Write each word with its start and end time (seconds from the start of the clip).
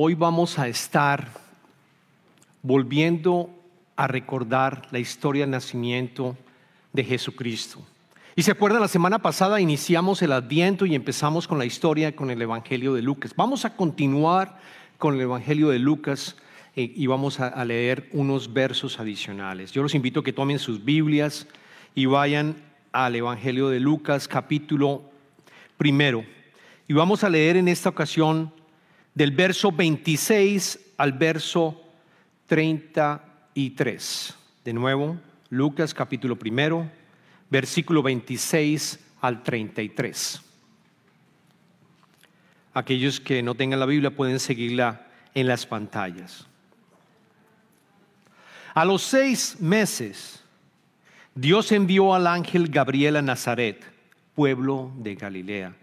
Hoy 0.00 0.14
vamos 0.14 0.60
a 0.60 0.68
estar 0.68 1.26
volviendo 2.62 3.50
a 3.96 4.06
recordar 4.06 4.86
la 4.92 5.00
historia 5.00 5.42
del 5.42 5.50
nacimiento 5.50 6.36
de 6.92 7.02
Jesucristo. 7.02 7.84
Y 8.36 8.44
se 8.44 8.52
acuerdan, 8.52 8.80
la 8.80 8.86
semana 8.86 9.18
pasada 9.18 9.60
iniciamos 9.60 10.22
el 10.22 10.30
Adviento 10.30 10.86
y 10.86 10.94
empezamos 10.94 11.48
con 11.48 11.58
la 11.58 11.64
historia 11.64 12.14
con 12.14 12.30
el 12.30 12.40
Evangelio 12.40 12.94
de 12.94 13.02
Lucas. 13.02 13.34
Vamos 13.34 13.64
a 13.64 13.74
continuar 13.74 14.60
con 14.98 15.16
el 15.16 15.20
Evangelio 15.22 15.70
de 15.70 15.80
Lucas 15.80 16.36
eh, 16.76 16.92
y 16.94 17.08
vamos 17.08 17.40
a, 17.40 17.48
a 17.48 17.64
leer 17.64 18.08
unos 18.12 18.52
versos 18.52 19.00
adicionales. 19.00 19.72
Yo 19.72 19.82
los 19.82 19.96
invito 19.96 20.20
a 20.20 20.22
que 20.22 20.32
tomen 20.32 20.60
sus 20.60 20.84
Biblias 20.84 21.48
y 21.96 22.06
vayan 22.06 22.54
al 22.92 23.16
Evangelio 23.16 23.68
de 23.68 23.80
Lucas 23.80 24.28
capítulo 24.28 25.02
primero. 25.76 26.24
Y 26.86 26.92
vamos 26.92 27.24
a 27.24 27.30
leer 27.30 27.56
en 27.56 27.66
esta 27.66 27.88
ocasión 27.88 28.52
del 29.18 29.32
verso 29.32 29.72
26 29.72 30.92
al 30.96 31.12
verso 31.12 31.82
33. 32.46 34.34
De 34.64 34.72
nuevo, 34.72 35.18
Lucas 35.50 35.92
capítulo 35.92 36.36
primero, 36.36 36.88
versículo 37.50 38.00
26 38.00 39.00
al 39.20 39.42
33. 39.42 40.40
Aquellos 42.72 43.18
que 43.18 43.42
no 43.42 43.56
tengan 43.56 43.80
la 43.80 43.86
Biblia 43.86 44.14
pueden 44.14 44.38
seguirla 44.38 45.08
en 45.34 45.48
las 45.48 45.66
pantallas. 45.66 46.46
A 48.72 48.84
los 48.84 49.02
seis 49.02 49.56
meses, 49.58 50.44
Dios 51.34 51.72
envió 51.72 52.14
al 52.14 52.28
ángel 52.28 52.68
Gabriel 52.68 53.16
a 53.16 53.22
Nazaret, 53.22 53.84
pueblo 54.36 54.92
de 54.96 55.16
Galilea, 55.16 55.74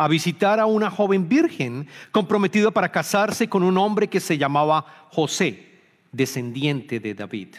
a 0.00 0.08
visitar 0.08 0.58
a 0.60 0.64
una 0.64 0.90
joven 0.90 1.28
virgen 1.28 1.86
comprometida 2.10 2.70
para 2.70 2.90
casarse 2.90 3.50
con 3.50 3.62
un 3.62 3.76
hombre 3.76 4.08
que 4.08 4.18
se 4.18 4.38
llamaba 4.38 4.86
José, 5.10 5.78
descendiente 6.10 7.00
de 7.00 7.12
David. 7.12 7.56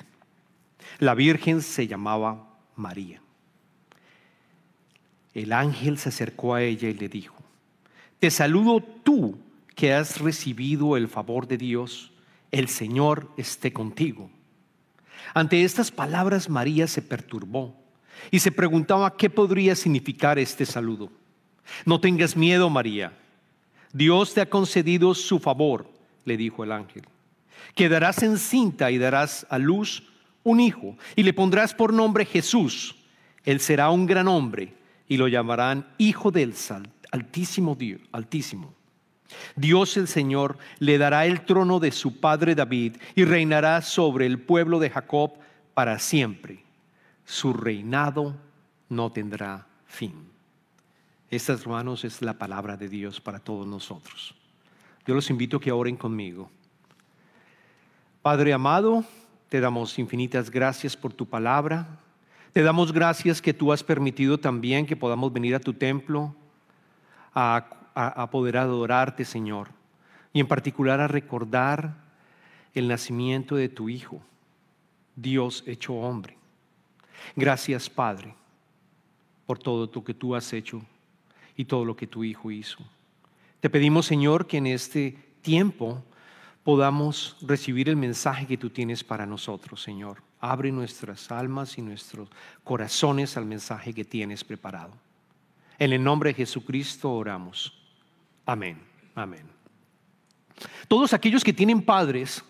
La 0.97 1.13
virgen 1.13 1.61
se 1.61 1.85
llamaba 1.85 2.57
María. 2.75 3.21
El 5.35 5.53
ángel 5.53 5.99
se 5.99 6.09
acercó 6.09 6.55
a 6.55 6.63
ella 6.63 6.89
y 6.89 6.95
le 6.95 7.09
dijo, 7.09 7.35
te 8.19 8.31
saludo 8.31 8.81
tú 8.81 9.37
que 9.75 9.93
has 9.93 10.19
recibido 10.19 10.97
el 10.97 11.09
favor 11.09 11.47
de 11.47 11.57
Dios, 11.57 12.11
el 12.49 12.69
Señor 12.69 13.29
esté 13.37 13.71
contigo. 13.71 14.31
Ante 15.35 15.63
estas 15.63 15.91
palabras 15.91 16.49
María 16.49 16.87
se 16.87 17.03
perturbó 17.03 17.75
y 18.31 18.39
se 18.39 18.51
preguntaba 18.51 19.15
qué 19.15 19.29
podría 19.29 19.75
significar 19.75 20.39
este 20.39 20.65
saludo. 20.65 21.20
No 21.85 21.99
tengas 21.99 22.35
miedo, 22.35 22.69
María. 22.69 23.13
Dios 23.93 24.33
te 24.33 24.41
ha 24.41 24.49
concedido 24.49 25.13
su 25.13 25.39
favor, 25.39 25.89
le 26.25 26.37
dijo 26.37 26.63
el 26.63 26.71
ángel. 26.71 27.03
Quedarás 27.75 28.23
encinta 28.23 28.91
y 28.91 28.97
darás 28.97 29.45
a 29.49 29.57
luz 29.57 30.03
un 30.43 30.59
hijo 30.59 30.97
y 31.15 31.23
le 31.23 31.33
pondrás 31.33 31.73
por 31.73 31.93
nombre 31.93 32.25
Jesús. 32.25 32.95
Él 33.43 33.59
será 33.59 33.89
un 33.89 34.05
gran 34.05 34.27
hombre 34.27 34.73
y 35.07 35.17
lo 35.17 35.27
llamarán 35.27 35.87
Hijo 35.97 36.31
del 36.31 36.53
Altísimo 37.11 37.75
Dios, 37.75 38.01
Altísimo. 38.11 38.73
Dios 39.55 39.97
el 39.97 40.07
Señor 40.07 40.57
le 40.79 40.97
dará 40.97 41.25
el 41.25 41.45
trono 41.45 41.79
de 41.79 41.91
su 41.91 42.19
padre 42.19 42.55
David 42.55 42.97
y 43.15 43.23
reinará 43.23 43.81
sobre 43.81 44.25
el 44.25 44.39
pueblo 44.39 44.79
de 44.79 44.89
Jacob 44.89 45.33
para 45.73 45.99
siempre. 45.99 46.63
Su 47.25 47.53
reinado 47.53 48.35
no 48.89 49.11
tendrá 49.11 49.67
fin. 49.85 50.30
Esta, 51.31 51.53
hermanos, 51.53 52.03
es 52.03 52.21
la 52.21 52.33
palabra 52.33 52.75
de 52.75 52.89
Dios 52.89 53.21
para 53.21 53.39
todos 53.39 53.65
nosotros. 53.65 54.35
Yo 55.07 55.15
los 55.15 55.29
invito 55.29 55.57
a 55.57 55.61
que 55.61 55.71
oren 55.71 55.95
conmigo. 55.95 56.51
Padre 58.21 58.51
amado, 58.51 59.05
te 59.47 59.61
damos 59.61 59.97
infinitas 59.97 60.51
gracias 60.51 60.97
por 60.97 61.13
tu 61.13 61.25
palabra. 61.25 61.87
Te 62.51 62.61
damos 62.61 62.91
gracias 62.91 63.41
que 63.41 63.53
tú 63.53 63.71
has 63.71 63.81
permitido 63.81 64.41
también 64.41 64.85
que 64.85 64.97
podamos 64.97 65.31
venir 65.31 65.55
a 65.55 65.61
tu 65.61 65.73
templo 65.73 66.35
a, 67.33 68.27
poder 68.29 68.57
adorarte, 68.57 69.23
Señor, 69.23 69.69
y 70.33 70.41
en 70.41 70.47
particular 70.49 70.99
a 70.99 71.07
recordar 71.07 71.95
el 72.73 72.89
nacimiento 72.89 73.55
de 73.55 73.69
tu 73.69 73.87
Hijo, 73.87 74.21
Dios 75.15 75.63
hecho 75.65 75.93
hombre. 75.93 76.37
Gracias, 77.37 77.89
Padre, 77.89 78.35
por 79.45 79.59
todo 79.59 79.89
lo 79.93 80.03
que 80.03 80.13
tú 80.13 80.35
has 80.35 80.51
hecho 80.51 80.81
y 81.55 81.65
todo 81.65 81.85
lo 81.85 81.95
que 81.95 82.07
tu 82.07 82.23
Hijo 82.23 82.51
hizo. 82.51 82.77
Te 83.59 83.69
pedimos, 83.69 84.05
Señor, 84.05 84.47
que 84.47 84.57
en 84.57 84.67
este 84.67 85.17
tiempo 85.41 86.03
podamos 86.63 87.37
recibir 87.41 87.89
el 87.89 87.95
mensaje 87.95 88.45
que 88.45 88.57
tú 88.57 88.69
tienes 88.69 89.03
para 89.03 89.25
nosotros, 89.25 89.81
Señor. 89.81 90.23
Abre 90.39 90.71
nuestras 90.71 91.31
almas 91.31 91.77
y 91.77 91.81
nuestros 91.81 92.29
corazones 92.63 93.37
al 93.37 93.45
mensaje 93.45 93.93
que 93.93 94.05
tienes 94.05 94.43
preparado. 94.43 94.91
En 95.77 95.93
el 95.93 96.03
nombre 96.03 96.31
de 96.31 96.35
Jesucristo 96.35 97.11
oramos. 97.11 97.73
Amén. 98.45 98.79
Amén. 99.15 99.43
Todos 100.87 101.13
aquellos 101.13 101.43
que 101.43 101.53
tienen 101.53 101.81
padres 101.81 102.43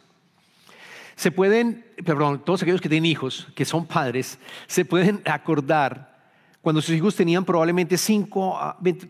se 1.15 1.31
pueden, 1.31 1.85
perdón, 2.03 2.43
todos 2.43 2.61
aquellos 2.61 2.81
que 2.81 2.89
tienen 2.89 3.09
hijos, 3.09 3.47
que 3.55 3.65
son 3.65 3.85
padres, 3.85 4.39
se 4.67 4.85
pueden 4.85 5.21
acordar 5.25 6.10
cuando 6.61 6.81
sus 6.81 6.95
hijos 6.95 7.15
tenían 7.15 7.43
probablemente 7.45 7.95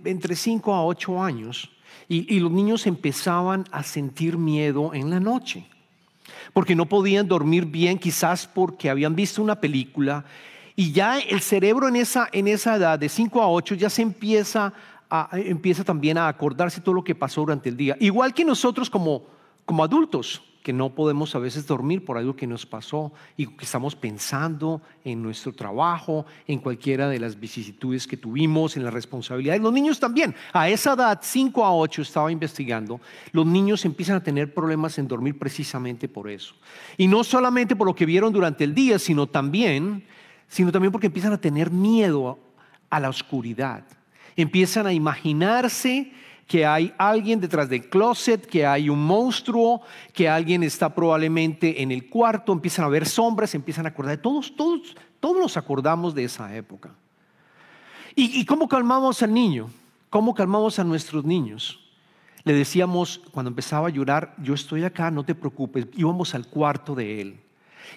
entre 0.05 0.35
5 0.35 0.73
a 0.73 0.85
8 0.85 1.23
años 1.23 1.69
y, 2.07 2.35
y 2.35 2.39
los 2.39 2.51
niños 2.51 2.87
empezaban 2.87 3.65
a 3.71 3.83
sentir 3.83 4.37
miedo 4.37 4.93
en 4.93 5.09
la 5.09 5.19
noche 5.19 5.67
porque 6.53 6.75
no 6.75 6.85
podían 6.85 7.27
dormir 7.27 7.65
bien, 7.65 7.97
quizás 7.97 8.47
porque 8.47 8.89
habían 8.89 9.15
visto 9.15 9.41
una 9.41 9.59
película 9.59 10.25
y 10.75 10.91
ya 10.91 11.19
el 11.19 11.41
cerebro 11.41 11.87
en 11.87 11.95
esa, 11.95 12.29
en 12.31 12.47
esa 12.47 12.75
edad 12.75 12.97
de 12.97 13.09
5 13.09 13.41
a 13.41 13.49
8 13.49 13.75
ya 13.75 13.89
se 13.89 14.01
empieza, 14.01 14.73
a, 15.09 15.29
empieza 15.33 15.83
también 15.83 16.17
a 16.17 16.27
acordarse 16.27 16.81
todo 16.81 16.95
lo 16.95 17.03
que 17.03 17.15
pasó 17.15 17.41
durante 17.41 17.69
el 17.69 17.77
día. 17.77 17.97
Igual 17.99 18.33
que 18.33 18.45
nosotros 18.45 18.89
como, 18.89 19.23
como 19.65 19.83
adultos 19.83 20.41
que 20.61 20.73
no 20.73 20.93
podemos 20.93 21.33
a 21.35 21.39
veces 21.39 21.65
dormir 21.65 22.05
por 22.05 22.17
algo 22.17 22.35
que 22.35 22.45
nos 22.45 22.65
pasó 22.65 23.11
y 23.35 23.47
que 23.47 23.65
estamos 23.65 23.95
pensando 23.95 24.81
en 25.03 25.21
nuestro 25.21 25.53
trabajo, 25.53 26.25
en 26.47 26.59
cualquiera 26.59 27.09
de 27.09 27.19
las 27.19 27.39
vicisitudes 27.39 28.05
que 28.05 28.17
tuvimos, 28.17 28.77
en 28.77 28.83
las 28.83 28.93
responsabilidades. 28.93 29.61
Los 29.61 29.73
niños 29.73 29.99
también, 29.99 30.35
a 30.53 30.69
esa 30.69 30.93
edad, 30.93 31.19
5 31.21 31.65
a 31.65 31.75
8, 31.75 32.01
estaba 32.03 32.31
investigando, 32.31 33.01
los 33.31 33.45
niños 33.45 33.85
empiezan 33.85 34.17
a 34.17 34.23
tener 34.23 34.53
problemas 34.53 34.97
en 34.99 35.07
dormir 35.07 35.37
precisamente 35.37 36.07
por 36.07 36.29
eso. 36.29 36.53
Y 36.97 37.07
no 37.07 37.23
solamente 37.23 37.75
por 37.75 37.87
lo 37.87 37.95
que 37.95 38.05
vieron 38.05 38.31
durante 38.31 38.63
el 38.63 38.75
día, 38.75 38.99
sino 38.99 39.27
también, 39.27 40.03
sino 40.47 40.71
también 40.71 40.91
porque 40.91 41.07
empiezan 41.07 41.33
a 41.33 41.41
tener 41.41 41.71
miedo 41.71 42.37
a 42.89 42.99
la 42.99 43.09
oscuridad. 43.09 43.83
Empiezan 44.35 44.85
a 44.85 44.93
imaginarse 44.93 46.11
que 46.51 46.65
hay 46.65 46.93
alguien 46.97 47.39
detrás 47.39 47.69
del 47.69 47.87
closet, 47.87 48.45
que 48.45 48.65
hay 48.65 48.89
un 48.89 49.01
monstruo, 49.01 49.83
que 50.11 50.27
alguien 50.27 50.63
está 50.63 50.93
probablemente 50.93 51.81
en 51.81 51.91
el 51.91 52.09
cuarto, 52.09 52.51
empiezan 52.51 52.83
a 52.83 52.89
ver 52.89 53.07
sombras, 53.07 53.55
empiezan 53.55 53.85
a 53.85 53.89
acordar. 53.89 54.17
Todos, 54.17 54.53
todos, 54.53 54.93
todos 55.21 55.37
nos 55.37 55.55
acordamos 55.55 56.13
de 56.13 56.25
esa 56.25 56.53
época. 56.53 56.89
¿Y, 58.15 58.43
cómo 58.43 58.67
calmamos 58.67 59.23
al 59.23 59.33
niño? 59.33 59.69
¿Cómo 60.09 60.35
calmamos 60.35 60.77
a 60.77 60.83
nuestros 60.83 61.23
niños? 61.23 61.79
Le 62.43 62.51
decíamos, 62.51 63.21
cuando 63.31 63.47
empezaba 63.47 63.87
a 63.87 63.91
llorar, 63.91 64.35
yo 64.37 64.53
estoy 64.53 64.83
acá, 64.83 65.09
no 65.09 65.23
te 65.23 65.33
preocupes. 65.33 65.87
Íbamos 65.95 66.35
al 66.35 66.47
cuarto 66.47 66.95
de 66.95 67.21
él. 67.21 67.39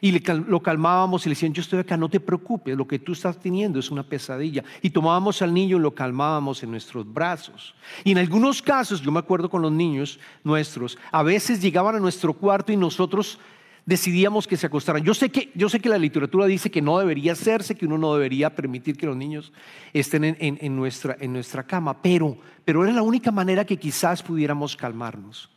Y 0.01 0.19
lo 0.29 0.63
calmábamos 0.63 1.25
y 1.25 1.29
le 1.29 1.35
decían, 1.35 1.53
yo 1.53 1.63
estoy 1.63 1.81
acá, 1.81 1.97
no 1.97 2.09
te 2.09 2.21
preocupes, 2.21 2.77
lo 2.77 2.87
que 2.87 2.99
tú 2.99 3.13
estás 3.13 3.39
teniendo 3.39 3.79
es 3.79 3.91
una 3.91 4.03
pesadilla. 4.03 4.65
Y 4.83 4.91
tomábamos 4.91 5.43
al 5.43 5.53
niño 5.53 5.77
y 5.77 5.81
lo 5.81 5.95
calmábamos 5.95 6.63
en 6.63 6.71
nuestros 6.71 7.11
brazos. 7.11 7.75
Y 8.05 8.13
en 8.13 8.19
algunos 8.19 8.63
casos, 8.63 9.01
yo 9.01 9.11
me 9.13 9.21
acuerdo 9.21 9.49
con 9.49 9.63
los 9.63 9.73
niños 9.73 10.19
nuestros, 10.43 10.99
a 11.11 11.23
veces 11.23 11.61
llegaban 11.61 11.97
a 11.97 12.01
nuestro 12.01 12.35
cuarto 12.35 12.73
y 12.73 12.77
nosotros 12.77 13.39
decidíamos 13.87 14.47
que 14.47 14.57
se 14.57 14.67
acostaran. 14.67 15.03
Yo 15.03 15.15
sé 15.15 15.31
que, 15.31 15.51
yo 15.55 15.69
sé 15.69 15.81
que 15.81 15.89
la 15.89 15.99
literatura 15.99 16.47
dice 16.47 16.71
que 16.71 16.83
no 16.83 16.99
debería 16.99 17.33
hacerse, 17.33 17.75
que 17.75 17.87
uno 17.87 17.99
no 17.99 18.15
debería 18.15 18.55
permitir 18.55 18.97
que 18.97 19.07
los 19.07 19.17
niños 19.17 19.53
estén 19.93 20.37
en, 20.39 20.77
nuestra, 20.77 21.17
en 21.21 21.33
nuestra 21.33 21.65
cama, 21.65 22.01
pero, 22.01 22.39
pero 22.65 22.85
era 22.85 22.93
la 22.93 23.03
única 23.03 23.31
manera 23.31 23.65
que 23.65 23.77
quizás 23.77 24.23
pudiéramos 24.23 24.77
calmarnos 24.77 25.54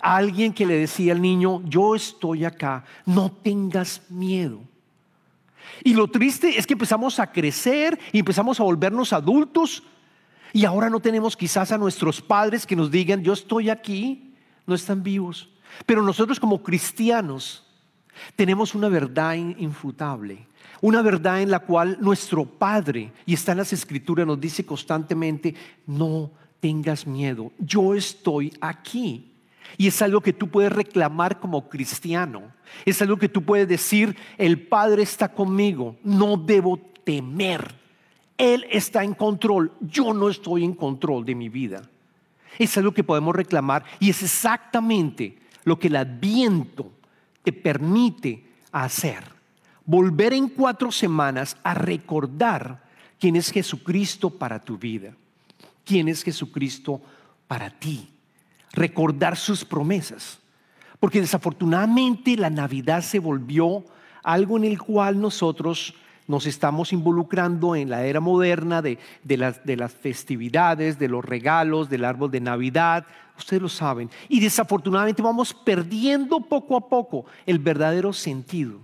alguien 0.00 0.52
que 0.52 0.66
le 0.66 0.74
decía 0.74 1.12
al 1.12 1.22
niño, 1.22 1.62
yo 1.64 1.94
estoy 1.94 2.44
acá, 2.44 2.84
no 3.06 3.30
tengas 3.30 4.02
miedo. 4.08 4.60
Y 5.84 5.94
lo 5.94 6.08
triste 6.08 6.58
es 6.58 6.66
que 6.66 6.74
empezamos 6.74 7.18
a 7.18 7.30
crecer 7.30 7.98
y 8.12 8.18
empezamos 8.18 8.58
a 8.58 8.64
volvernos 8.64 9.12
adultos 9.12 9.82
y 10.52 10.64
ahora 10.64 10.88
no 10.88 11.00
tenemos 11.00 11.36
quizás 11.36 11.72
a 11.72 11.78
nuestros 11.78 12.20
padres 12.20 12.66
que 12.66 12.76
nos 12.76 12.90
digan, 12.90 13.22
yo 13.22 13.32
estoy 13.32 13.70
aquí, 13.70 14.34
no 14.66 14.74
están 14.74 15.02
vivos. 15.02 15.50
Pero 15.86 16.02
nosotros 16.02 16.40
como 16.40 16.62
cristianos 16.62 17.64
tenemos 18.34 18.74
una 18.74 18.88
verdad 18.88 19.34
infutable, 19.34 20.46
una 20.80 21.02
verdad 21.02 21.42
en 21.42 21.50
la 21.50 21.60
cual 21.60 21.98
nuestro 22.00 22.44
Padre, 22.44 23.12
y 23.26 23.34
está 23.34 23.52
en 23.52 23.58
las 23.58 23.72
escrituras, 23.72 24.26
nos 24.26 24.40
dice 24.40 24.64
constantemente, 24.64 25.54
no 25.86 26.30
tengas 26.60 27.06
miedo, 27.06 27.52
yo 27.58 27.94
estoy 27.94 28.52
aquí. 28.60 29.27
Y 29.76 29.88
es 29.88 30.00
algo 30.02 30.20
que 30.20 30.32
tú 30.32 30.48
puedes 30.48 30.72
reclamar 30.72 31.40
como 31.40 31.68
cristiano. 31.68 32.52
Es 32.84 33.02
algo 33.02 33.16
que 33.16 33.28
tú 33.28 33.42
puedes 33.42 33.68
decir, 33.68 34.16
el 34.38 34.66
Padre 34.66 35.02
está 35.02 35.32
conmigo, 35.32 35.96
no 36.02 36.36
debo 36.36 36.78
temer. 37.04 37.74
Él 38.36 38.66
está 38.70 39.04
en 39.04 39.14
control, 39.14 39.72
yo 39.80 40.14
no 40.14 40.28
estoy 40.28 40.64
en 40.64 40.74
control 40.74 41.24
de 41.24 41.34
mi 41.34 41.48
vida. 41.48 41.82
Es 42.58 42.76
algo 42.78 42.92
que 42.92 43.04
podemos 43.04 43.34
reclamar 43.34 43.84
y 44.00 44.10
es 44.10 44.22
exactamente 44.22 45.38
lo 45.64 45.78
que 45.78 45.88
el 45.88 45.96
adviento 45.96 46.90
te 47.42 47.52
permite 47.52 48.44
hacer. 48.72 49.24
Volver 49.84 50.32
en 50.32 50.48
cuatro 50.48 50.92
semanas 50.92 51.56
a 51.62 51.74
recordar 51.74 52.82
quién 53.18 53.36
es 53.36 53.50
Jesucristo 53.50 54.30
para 54.30 54.62
tu 54.62 54.78
vida, 54.78 55.14
quién 55.84 56.08
es 56.08 56.22
Jesucristo 56.22 57.00
para 57.46 57.70
ti 57.70 58.08
recordar 58.78 59.36
sus 59.36 59.64
promesas. 59.64 60.38
Porque 61.00 61.20
desafortunadamente 61.20 62.36
la 62.36 62.50
Navidad 62.50 63.02
se 63.02 63.18
volvió 63.18 63.84
algo 64.22 64.56
en 64.56 64.64
el 64.64 64.78
cual 64.78 65.20
nosotros 65.20 65.94
nos 66.26 66.44
estamos 66.46 66.92
involucrando 66.92 67.74
en 67.74 67.88
la 67.88 68.04
era 68.04 68.20
moderna 68.20 68.82
de, 68.82 68.98
las, 69.24 69.64
de, 69.64 69.76
las, 69.76 69.92
festividades, 69.92 70.98
de 70.98 71.08
los 71.08 71.24
regalos, 71.24 71.88
del 71.88 72.04
árbol 72.04 72.30
de 72.30 72.40
Navidad, 72.40 73.06
ustedes 73.38 73.62
lo 73.62 73.68
saben. 73.68 74.10
Y 74.28 74.38
desafortunadamente 74.40 75.22
vamos 75.22 75.54
perdiendo 75.54 76.40
poco 76.40 76.76
a 76.76 76.86
poco 76.86 77.24
el 77.46 77.58
verdadero 77.58 78.12
sentido. 78.12 78.78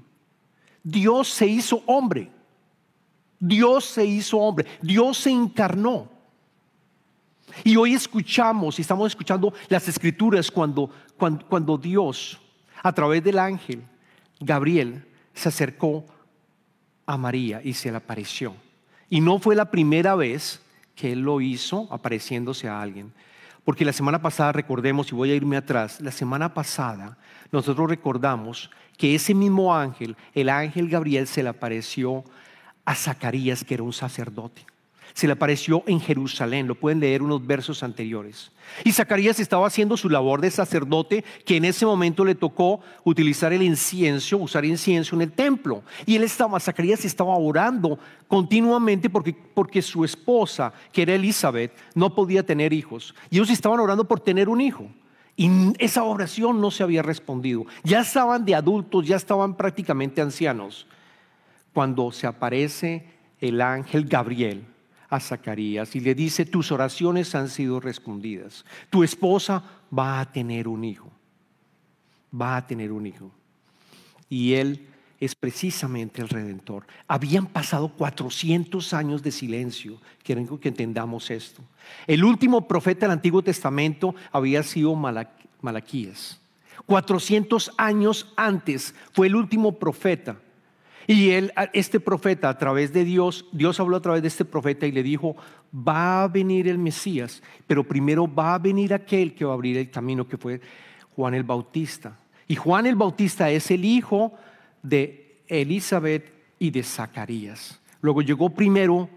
Dios 0.82 1.28
se 1.28 1.46
hizo 1.46 1.82
hombre. 1.86 2.30
Dios 3.38 3.84
se 3.84 4.06
hizo 4.06 4.38
hombre. 4.38 4.66
Dios 4.80 5.18
se 5.18 5.30
encarnó. 5.30 6.13
Y 7.62 7.76
hoy 7.76 7.94
escuchamos 7.94 8.78
y 8.78 8.82
estamos 8.82 9.12
escuchando 9.12 9.52
las 9.68 9.86
escrituras 9.86 10.50
cuando, 10.50 10.90
cuando, 11.16 11.78
Dios, 11.78 12.40
a 12.82 12.92
través 12.92 13.22
del 13.22 13.38
ángel 13.38 13.84
Gabriel, 14.40 15.06
se 15.32 15.48
acercó 15.48 16.04
a 17.06 17.16
María 17.16 17.60
y 17.62 17.74
se 17.74 17.90
le 17.90 17.98
apareció. 17.98 18.56
Y 19.08 19.20
no 19.20 19.38
fue 19.38 19.54
la 19.54 19.70
primera 19.70 20.14
vez 20.14 20.60
que 20.96 21.12
él 21.12 21.20
lo 21.20 21.40
hizo 21.40 21.86
apareciéndose 21.92 22.68
a 22.68 22.80
alguien. 22.80 23.12
Porque 23.64 23.84
la 23.84 23.92
semana 23.92 24.20
pasada, 24.20 24.52
recordemos, 24.52 25.10
y 25.10 25.14
voy 25.14 25.30
a 25.30 25.34
irme 25.34 25.56
atrás, 25.56 26.00
la 26.00 26.10
semana 26.10 26.52
pasada 26.52 27.16
nosotros 27.52 27.88
recordamos 27.88 28.70
que 28.98 29.14
ese 29.14 29.34
mismo 29.34 29.74
ángel, 29.74 30.16
el 30.34 30.48
ángel 30.48 30.88
Gabriel, 30.88 31.26
se 31.26 31.42
le 31.42 31.48
apareció 31.48 32.24
a 32.84 32.94
Zacarías, 32.94 33.64
que 33.64 33.74
era 33.74 33.82
un 33.82 33.92
sacerdote 33.92 34.66
se 35.14 35.28
le 35.28 35.32
apareció 35.32 35.84
en 35.86 36.00
Jerusalén. 36.00 36.66
Lo 36.66 36.74
pueden 36.74 36.98
leer 36.98 37.22
unos 37.22 37.46
versos 37.46 37.84
anteriores. 37.84 38.50
Y 38.82 38.90
Zacarías 38.90 39.38
estaba 39.38 39.66
haciendo 39.66 39.96
su 39.96 40.10
labor 40.10 40.40
de 40.40 40.50
sacerdote, 40.50 41.24
que 41.46 41.56
en 41.56 41.64
ese 41.64 41.86
momento 41.86 42.24
le 42.24 42.34
tocó 42.34 42.80
utilizar 43.04 43.52
el 43.52 43.62
incienso, 43.62 44.38
usar 44.38 44.64
incienso 44.64 45.14
en 45.14 45.22
el 45.22 45.32
templo. 45.32 45.84
Y 46.04 46.16
él 46.16 46.24
estaba, 46.24 46.58
Zacarías 46.58 47.04
estaba 47.04 47.36
orando 47.36 47.98
continuamente 48.26 49.08
porque, 49.08 49.32
porque 49.32 49.82
su 49.82 50.04
esposa, 50.04 50.72
que 50.92 51.02
era 51.02 51.14
Elizabeth, 51.14 51.72
no 51.94 52.12
podía 52.12 52.44
tener 52.44 52.72
hijos. 52.72 53.14
Y 53.30 53.36
ellos 53.36 53.50
estaban 53.50 53.78
orando 53.78 54.08
por 54.08 54.18
tener 54.18 54.48
un 54.48 54.60
hijo. 54.60 54.88
Y 55.36 55.48
esa 55.78 56.02
oración 56.02 56.60
no 56.60 56.72
se 56.72 56.82
había 56.82 57.02
respondido. 57.02 57.66
Ya 57.84 58.00
estaban 58.00 58.44
de 58.44 58.56
adultos, 58.56 59.06
ya 59.06 59.16
estaban 59.16 59.56
prácticamente 59.56 60.20
ancianos. 60.20 60.88
Cuando 61.72 62.10
se 62.10 62.26
aparece 62.26 63.06
el 63.40 63.60
ángel 63.60 64.06
Gabriel 64.06 64.73
a 65.08 65.20
Zacarías 65.20 65.94
y 65.96 66.00
le 66.00 66.14
dice, 66.14 66.44
tus 66.44 66.72
oraciones 66.72 67.34
han 67.34 67.48
sido 67.48 67.80
respondidas. 67.80 68.64
Tu 68.90 69.04
esposa 69.04 69.62
va 69.96 70.20
a 70.20 70.32
tener 70.32 70.68
un 70.68 70.84
hijo. 70.84 71.10
Va 72.38 72.56
a 72.56 72.66
tener 72.66 72.92
un 72.92 73.06
hijo. 73.06 73.30
Y 74.28 74.54
él 74.54 74.88
es 75.20 75.34
precisamente 75.34 76.20
el 76.20 76.28
redentor. 76.28 76.86
Habían 77.06 77.46
pasado 77.46 77.88
400 77.88 78.92
años 78.92 79.22
de 79.22 79.30
silencio. 79.30 80.00
Quiero 80.22 80.58
que 80.58 80.68
entendamos 80.68 81.30
esto. 81.30 81.62
El 82.06 82.24
último 82.24 82.66
profeta 82.66 83.06
del 83.06 83.12
Antiguo 83.12 83.42
Testamento 83.42 84.14
había 84.32 84.62
sido 84.62 84.94
Malaquías. 84.94 86.40
400 86.86 87.72
años 87.78 88.32
antes 88.36 88.94
fue 89.12 89.28
el 89.28 89.36
último 89.36 89.78
profeta. 89.78 90.36
Y 91.06 91.30
él, 91.30 91.52
este 91.72 92.00
profeta, 92.00 92.48
a 92.48 92.58
través 92.58 92.92
de 92.92 93.04
Dios, 93.04 93.46
Dios 93.52 93.78
habló 93.78 93.96
a 93.96 94.02
través 94.02 94.22
de 94.22 94.28
este 94.28 94.44
profeta 94.44 94.86
y 94.86 94.92
le 94.92 95.02
dijo, 95.02 95.36
va 95.72 96.24
a 96.24 96.28
venir 96.28 96.68
el 96.68 96.78
Mesías, 96.78 97.42
pero 97.66 97.84
primero 97.84 98.32
va 98.32 98.54
a 98.54 98.58
venir 98.58 98.94
aquel 98.94 99.34
que 99.34 99.44
va 99.44 99.52
a 99.52 99.54
abrir 99.54 99.76
el 99.76 99.90
camino, 99.90 100.26
que 100.26 100.38
fue 100.38 100.60
Juan 101.14 101.34
el 101.34 101.44
Bautista. 101.44 102.18
Y 102.48 102.56
Juan 102.56 102.86
el 102.86 102.96
Bautista 102.96 103.50
es 103.50 103.70
el 103.70 103.84
hijo 103.84 104.32
de 104.82 105.42
Elizabeth 105.48 106.32
y 106.58 106.70
de 106.70 106.82
Zacarías. 106.82 107.80
Luego 108.00 108.22
llegó 108.22 108.50
primero, 108.50 109.08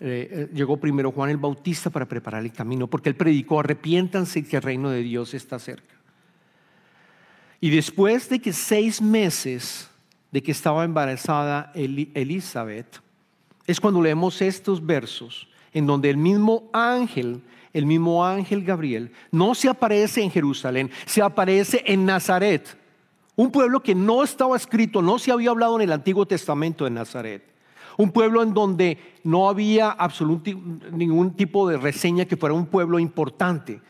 eh, 0.00 0.28
eh, 0.30 0.48
llegó 0.54 0.76
primero 0.76 1.10
Juan 1.10 1.30
el 1.30 1.36
Bautista 1.36 1.90
para 1.90 2.06
preparar 2.06 2.44
el 2.44 2.52
camino, 2.52 2.86
porque 2.86 3.08
él 3.08 3.16
predicó, 3.16 3.60
arrepiéntanse 3.60 4.44
que 4.44 4.56
el 4.56 4.62
reino 4.62 4.90
de 4.90 5.02
Dios 5.02 5.34
está 5.34 5.58
cerca. 5.58 5.94
Y 7.60 7.70
después 7.70 8.28
de 8.28 8.38
que 8.38 8.52
seis 8.52 9.02
meses 9.02 9.90
de 10.30 10.42
que 10.42 10.52
estaba 10.52 10.84
embarazada 10.84 11.72
Elizabeth, 11.74 13.00
es 13.66 13.80
cuando 13.80 14.02
leemos 14.02 14.40
estos 14.40 14.84
versos 14.84 15.48
en 15.72 15.86
donde 15.86 16.10
el 16.10 16.16
mismo 16.16 16.68
ángel, 16.72 17.42
el 17.72 17.86
mismo 17.86 18.24
ángel 18.24 18.64
Gabriel, 18.64 19.12
no 19.30 19.54
se 19.54 19.68
aparece 19.68 20.22
en 20.22 20.30
Jerusalén, 20.30 20.90
se 21.06 21.22
aparece 21.22 21.82
en 21.86 22.06
Nazaret, 22.06 22.76
un 23.36 23.52
pueblo 23.52 23.80
que 23.80 23.94
no 23.94 24.24
estaba 24.24 24.56
escrito, 24.56 25.00
no 25.00 25.18
se 25.18 25.30
había 25.30 25.50
hablado 25.50 25.76
en 25.76 25.82
el 25.82 25.92
Antiguo 25.92 26.26
Testamento 26.26 26.84
de 26.84 26.90
Nazaret. 26.90 27.44
Un 27.96 28.10
pueblo 28.10 28.42
en 28.42 28.52
donde 28.52 28.98
no 29.22 29.48
había 29.48 29.90
absolutamente 29.90 30.90
ningún 30.90 31.36
tipo 31.36 31.68
de 31.68 31.76
reseña 31.76 32.24
que 32.24 32.36
fuera 32.36 32.54
un 32.54 32.66
pueblo 32.66 32.98
importante. 32.98 33.80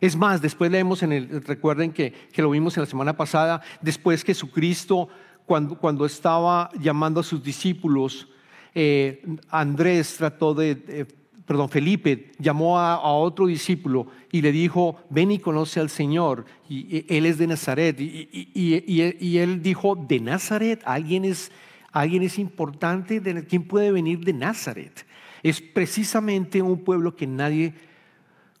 Es 0.00 0.14
más, 0.14 0.40
después 0.40 0.70
leemos 0.70 1.02
en 1.02 1.12
el, 1.12 1.42
recuerden 1.42 1.92
que, 1.92 2.12
que 2.12 2.42
lo 2.42 2.50
vimos 2.50 2.76
en 2.76 2.84
la 2.84 2.88
semana 2.88 3.16
pasada, 3.16 3.60
después 3.80 4.22
Jesucristo 4.22 5.08
cuando, 5.46 6.04
estaba 6.04 6.70
llamando 6.78 7.20
a 7.20 7.22
sus 7.22 7.42
discípulos, 7.42 8.28
eh, 8.74 9.24
Andrés 9.48 10.16
trató 10.16 10.52
de, 10.54 11.06
perdón, 11.46 11.68
Felipe 11.68 12.32
llamó 12.38 12.78
a, 12.78 13.00
otro 13.12 13.46
discípulo 13.46 14.08
y 14.32 14.42
le 14.42 14.50
dijo, 14.50 14.96
ven 15.08 15.30
y 15.30 15.38
conoce 15.38 15.78
al 15.80 15.88
Señor, 15.88 16.44
y, 16.68 17.06
él 17.08 17.24
es 17.24 17.38
de 17.38 17.46
Nazaret, 17.46 17.96
y, 17.98 19.38
él 19.38 19.62
dijo, 19.62 19.94
¿de 19.96 20.20
Nazaret? 20.20 20.82
¿Alguien 20.84 21.24
es, 21.24 21.52
alguien 21.92 22.24
es 22.24 22.38
importante? 22.38 23.22
¿Quién 23.46 23.62
puede 23.62 23.92
venir 23.92 24.24
de 24.24 24.32
Nazaret? 24.32 25.06
Es 25.42 25.60
precisamente 25.60 26.60
un 26.60 26.82
pueblo 26.82 27.14
que 27.14 27.28
nadie 27.28 27.74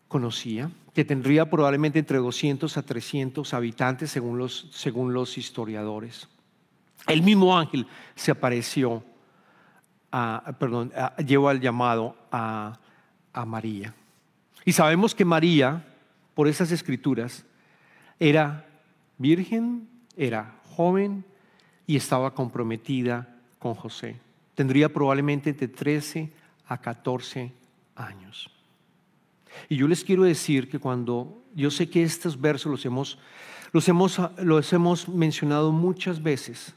conocía, 0.06 0.70
que 0.94 1.04
tendría 1.04 1.50
probablemente 1.50 1.98
entre 1.98 2.18
200 2.18 2.76
a 2.76 2.82
300 2.82 3.52
habitantes 3.52 4.10
según 4.12 4.38
los, 4.38 4.68
según 4.70 5.12
los 5.12 5.36
historiadores. 5.36 6.28
El 7.06 7.22
mismo 7.22 7.56
ángel 7.56 7.86
se 8.14 8.30
apareció, 8.30 9.02
perdón, 10.58 10.92
llevó 11.24 11.48
al 11.48 11.60
llamado 11.60 12.16
a, 12.30 12.78
María. 13.46 13.94
Y 14.64 14.72
sabemos 14.72 15.14
que 15.14 15.24
María, 15.24 15.86
por 16.34 16.48
esas 16.48 16.72
escrituras, 16.72 17.44
era 18.18 18.64
virgen, 19.18 19.88
era 20.16 20.56
joven 20.70 21.24
y 21.86 21.96
estaba 21.96 22.32
comprometida 22.32 23.28
con 23.58 23.74
José. 23.74 24.18
Tendría 24.54 24.88
probablemente 24.88 25.52
de 25.52 25.68
13 25.68 26.32
a 26.66 26.78
14 26.78 27.52
años. 27.94 28.50
Y 29.68 29.76
yo 29.76 29.86
les 29.86 30.02
quiero 30.02 30.24
decir 30.24 30.68
que 30.68 30.78
cuando 30.78 31.42
yo 31.54 31.70
sé 31.70 31.88
que 31.88 32.02
estos 32.02 32.40
versos 32.40 32.70
los 32.70 32.84
hemos, 32.84 33.18
los 33.72 33.88
hemos, 33.88 34.20
los 34.38 34.72
hemos 34.72 35.08
mencionado 35.08 35.72
muchas 35.72 36.22
veces, 36.22 36.74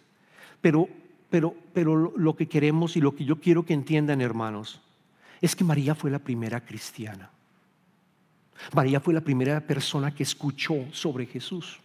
pero, 0.61 0.87
pero, 1.29 1.55
pero 1.73 2.13
lo 2.17 2.35
que 2.35 2.47
queremos 2.47 2.95
y 2.97 3.01
lo 3.01 3.15
que 3.15 3.25
yo 3.25 3.39
quiero 3.39 3.65
que 3.65 3.73
entiendan, 3.73 4.21
hermanos, 4.21 4.81
es 5.41 5.55
que 5.55 5.63
María 5.63 5.95
fue 5.95 6.11
la 6.11 6.19
primera 6.19 6.59
cristiana. 6.65 7.29
María 8.73 8.99
fue 8.99 9.13
la 9.13 9.21
primera 9.21 9.59
persona 9.61 10.13
que 10.13 10.23
escuchó 10.23 10.85
sobre 10.91 11.25
Jesús. 11.25 11.79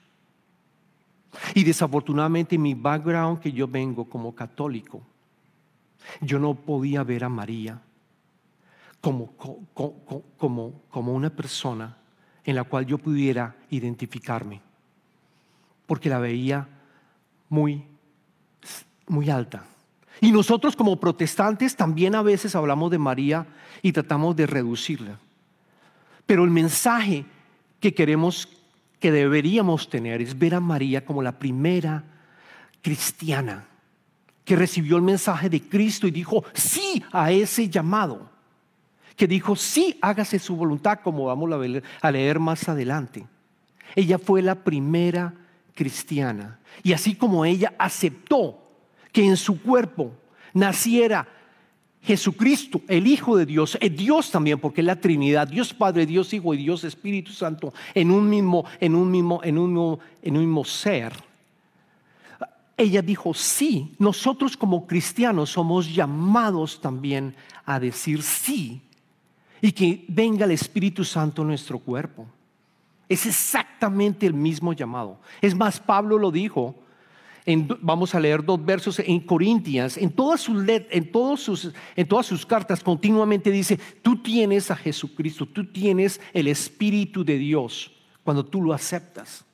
Y 1.54 1.64
desafortunadamente 1.64 2.58
mi 2.58 2.74
background 2.74 3.40
que 3.40 3.52
yo 3.52 3.66
vengo 3.66 4.04
como 4.04 4.34
católico, 4.34 5.02
yo 6.20 6.38
no 6.38 6.54
podía 6.54 7.02
ver 7.02 7.24
a 7.24 7.28
María 7.28 7.80
como, 9.00 9.32
como, 9.36 10.82
como, 10.88 11.12
una 11.12 11.30
persona 11.30 11.96
en 12.44 12.54
la 12.54 12.64
cual 12.64 12.86
yo 12.86 12.98
pudiera 12.98 13.54
identificarme, 13.70 14.62
porque 15.86 16.08
la 16.08 16.18
veía 16.18 16.66
muy 17.48 17.84
muy 19.06 19.30
alta. 19.30 19.64
Y 20.20 20.30
nosotros 20.32 20.76
como 20.76 20.96
protestantes 20.96 21.76
también 21.76 22.14
a 22.14 22.23
veces 22.23 22.54
hablamos 22.54 22.90
de 22.90 22.99
María 22.99 23.46
y 23.82 23.92
tratamos 23.92 24.37
de 24.37 24.46
reducirla. 24.46 25.18
Pero 26.26 26.44
el 26.44 26.50
mensaje 26.50 27.25
que 27.80 27.94
queremos 27.94 28.49
que 29.00 29.12
deberíamos 29.12 29.90
tener 29.90 30.23
es 30.23 30.38
ver 30.38 30.54
a 30.54 30.61
María 30.61 31.04
como 31.04 31.23
la 31.23 31.38
primera 31.38 32.04
cristiana 32.80 33.66
que 34.44 34.56
recibió 34.56 34.96
el 34.96 35.02
mensaje 35.02 35.49
de 35.49 35.61
Cristo 35.61 36.06
y 36.06 36.11
dijo 36.11 36.44
sí 36.52 37.02
a 37.12 37.30
ese 37.30 37.68
llamado, 37.68 38.30
que 39.16 39.26
dijo 39.26 39.56
sí, 39.56 39.99
hágase 40.00 40.38
su 40.38 40.56
voluntad, 40.56 41.00
como 41.02 41.26
vamos 41.26 41.50
a 42.00 42.11
leer 42.11 42.38
más 42.38 42.68
adelante. 42.68 43.26
Ella 43.94 44.18
fue 44.18 44.42
la 44.42 44.54
primera 44.54 45.34
cristiana. 45.75 46.58
Y 46.82 46.92
así 46.92 47.14
como 47.14 47.44
ella 47.44 47.75
aceptó 47.78 48.63
que 49.14 49.25
en 49.25 49.37
su 49.37 49.62
cuerpo 49.62 50.12
naciera 50.52 51.26
Jesucristo, 52.02 52.83
el 52.88 53.06
Hijo 53.06 53.37
de 53.37 53.47
Dios, 53.47 53.78
es 53.80 53.97
Dios 53.97 54.30
también, 54.30 54.59
porque 54.59 54.80
es 54.80 54.87
la 54.87 55.00
Trinidad, 55.00 55.47
Dios 55.47 55.73
Padre, 55.73 56.04
Dios 56.04 56.35
Hijo 56.35 56.52
y 56.52 56.59
Dios 56.59 56.83
Espíritu 56.83 57.33
Santo, 57.33 57.73
en 57.94 58.11
un 58.11 58.28
mismo, 58.28 58.64
en 58.80 58.97
un 58.97 59.11
mismo, 59.11 59.40
en 59.44 59.56
un 59.56 59.73
mismo, 59.73 60.00
en 60.21 60.37
un 60.37 60.40
mismo 60.44 60.64
ser. 60.64 61.12
Ella 62.76 63.00
dijo, 63.02 63.33
sí, 63.33 63.94
nosotros 64.00 64.56
como 64.56 64.85
cristianos 64.85 65.50
somos 65.50 65.94
llamados 65.94 66.80
también 66.80 67.37
a 67.64 67.78
decir 67.78 68.21
sí 68.21 68.83
y 69.61 69.71
que 69.71 70.04
venga 70.09 70.44
el 70.44 70.50
Espíritu 70.50 71.04
Santo 71.04 71.42
en 71.42 71.49
nuestro 71.49 71.78
cuerpo. 71.78 72.26
Es 73.09 73.26
exactamente 73.26 74.26
el 74.26 74.35
mismo 74.35 74.73
llamado. 74.73 75.21
Es 75.40 75.54
más, 75.54 75.78
Pablo 75.78 76.18
lo 76.18 76.33
dijo 76.33 76.75
vamos 77.80 78.14
a 78.14 78.20
leer 78.20 78.42
dos 78.42 78.64
versos 78.64 78.98
en 79.00 79.20
Corintias, 79.20 79.98
en 79.98 80.10
todas, 80.10 80.40
sus, 80.40 80.66
en, 80.66 81.12
todos 81.12 81.40
sus, 81.40 81.72
en 81.94 82.08
todas 82.08 82.26
sus 82.26 82.46
cartas 82.46 82.82
continuamente 82.82 83.50
dice, 83.50 83.78
tú 84.02 84.22
tienes 84.22 84.70
a 84.70 84.76
Jesucristo, 84.76 85.46
tú 85.46 85.66
tienes 85.66 86.20
el 86.32 86.48
Espíritu 86.48 87.22
de 87.24 87.36
Dios 87.36 87.92
cuando 88.22 88.44
tú 88.44 88.62
lo 88.62 88.72
aceptas. 88.72 89.44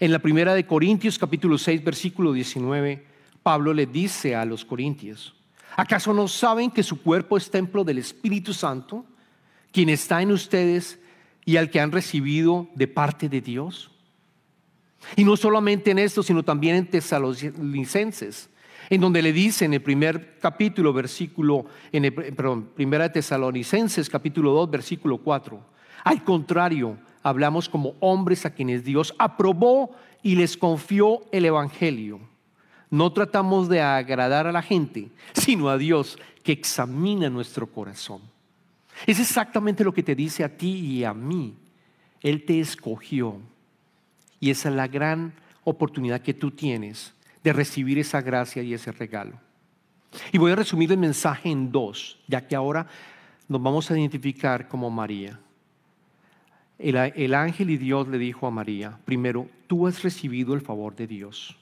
En 0.00 0.10
la 0.10 0.18
primera 0.18 0.54
de 0.54 0.66
Corintios 0.66 1.18
capítulo 1.18 1.58
6 1.58 1.84
versículo 1.84 2.32
19, 2.32 3.06
Pablo 3.42 3.72
le 3.72 3.86
dice 3.86 4.34
a 4.34 4.44
los 4.44 4.64
corintios, 4.64 5.34
¿acaso 5.76 6.12
no 6.12 6.26
saben 6.26 6.70
que 6.70 6.82
su 6.82 7.02
cuerpo 7.02 7.36
es 7.36 7.50
templo 7.50 7.84
del 7.84 7.98
Espíritu 7.98 8.52
Santo, 8.52 9.06
quien 9.70 9.88
está 9.88 10.22
en 10.22 10.32
ustedes 10.32 10.98
y 11.44 11.56
al 11.56 11.70
que 11.70 11.78
han 11.78 11.92
recibido 11.92 12.68
de 12.74 12.88
parte 12.88 13.28
de 13.28 13.40
Dios? 13.40 13.91
Y 15.16 15.24
no 15.24 15.36
solamente 15.36 15.90
en 15.90 15.98
esto, 15.98 16.22
sino 16.22 16.42
también 16.42 16.76
en 16.76 16.86
Tesalonicenses, 16.86 18.48
en 18.88 19.00
donde 19.00 19.22
le 19.22 19.32
dice 19.32 19.64
en 19.64 19.74
el 19.74 19.82
primer 19.82 20.38
capítulo, 20.38 20.92
versículo, 20.92 21.66
en 21.92 22.14
perdón, 22.14 22.70
primera 22.74 23.04
de 23.04 23.10
Tesalonicenses, 23.10 24.08
capítulo 24.08 24.52
2, 24.52 24.70
versículo 24.70 25.18
4. 25.18 25.60
Al 26.04 26.24
contrario, 26.24 26.98
hablamos 27.22 27.68
como 27.68 27.94
hombres 28.00 28.44
a 28.44 28.50
quienes 28.50 28.84
Dios 28.84 29.14
aprobó 29.18 29.94
y 30.22 30.36
les 30.36 30.56
confió 30.56 31.22
el 31.32 31.44
Evangelio. 31.44 32.20
No 32.90 33.12
tratamos 33.12 33.68
de 33.68 33.80
agradar 33.80 34.46
a 34.46 34.52
la 34.52 34.62
gente, 34.62 35.10
sino 35.32 35.68
a 35.68 35.78
Dios 35.78 36.18
que 36.42 36.52
examina 36.52 37.30
nuestro 37.30 37.66
corazón. 37.66 38.20
Es 39.06 39.18
exactamente 39.18 39.84
lo 39.84 39.94
que 39.94 40.02
te 40.02 40.14
dice 40.14 40.44
a 40.44 40.56
ti 40.56 40.72
y 40.72 41.04
a 41.04 41.14
mí. 41.14 41.56
Él 42.20 42.44
te 42.44 42.60
escogió 42.60 43.40
y 44.42 44.50
esa 44.50 44.70
es 44.70 44.74
la 44.74 44.88
gran 44.88 45.32
oportunidad 45.62 46.20
que 46.20 46.34
tú 46.34 46.50
tienes 46.50 47.14
de 47.44 47.52
recibir 47.52 48.00
esa 48.00 48.20
gracia 48.20 48.60
y 48.60 48.74
ese 48.74 48.90
regalo. 48.90 49.38
Y 50.32 50.38
voy 50.38 50.50
a 50.50 50.56
resumir 50.56 50.90
el 50.90 50.98
mensaje 50.98 51.48
en 51.48 51.70
dos, 51.70 52.18
ya 52.26 52.44
que 52.48 52.56
ahora 52.56 52.88
nos 53.46 53.62
vamos 53.62 53.88
a 53.88 53.96
identificar 53.96 54.66
como 54.66 54.90
María. 54.90 55.38
El, 56.76 57.34
ángel 57.34 57.70
y 57.70 57.76
Dios 57.76 58.08
le 58.08 58.18
dijo 58.18 58.48
a 58.48 58.50
María, 58.50 58.98
primero, 59.04 59.48
tú 59.68 59.86
has 59.86 60.02
recibido 60.02 60.54
el 60.54 60.60
favor 60.60 60.96
de 60.96 61.06
Dios. 61.06 61.56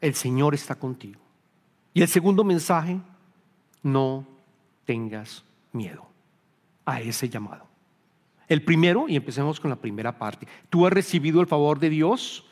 El 0.00 0.14
Señor 0.14 0.54
está 0.54 0.74
contigo. 0.74 1.20
Y 1.92 2.02
el 2.02 2.08
segundo 2.08 2.42
mensaje, 2.42 2.98
no 3.80 4.26
tengas 4.84 5.44
miedo 5.72 6.04
a 6.84 7.00
ese 7.00 7.28
llamado. 7.28 7.73
El 8.48 8.62
primero, 8.62 9.06
y 9.08 9.16
empecemos 9.16 9.60
con 9.60 9.70
la 9.70 9.76
primera 9.76 10.18
parte, 10.18 10.46
tú 10.70 10.86
has 10.86 10.92
recibido 10.92 11.40
el 11.40 11.46
favor 11.46 11.78
de 11.78 11.90
Dios. 11.90 12.44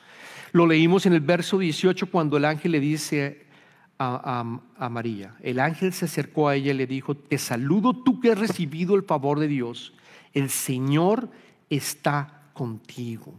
Lo 0.52 0.66
leímos 0.66 1.06
en 1.06 1.12
el 1.12 1.20
verso 1.20 1.58
18 1.58 2.10
cuando 2.10 2.36
el 2.36 2.44
ángel 2.44 2.72
le 2.72 2.80
dice 2.80 3.46
a, 3.98 4.88
María, 4.90 5.36
el 5.42 5.60
ángel 5.60 5.92
se 5.92 6.06
acercó 6.06 6.48
a 6.48 6.56
ella 6.56 6.72
y 6.72 6.76
le 6.76 6.86
dijo, 6.86 7.14
te 7.14 7.38
saludo 7.38 7.94
tú 7.94 8.18
que 8.20 8.32
has 8.32 8.38
recibido 8.38 8.96
el 8.96 9.04
favor 9.04 9.38
de 9.38 9.46
Dios, 9.46 9.92
el 10.32 10.50
Señor 10.50 11.30
está 11.70 12.42
contigo. 12.52 13.34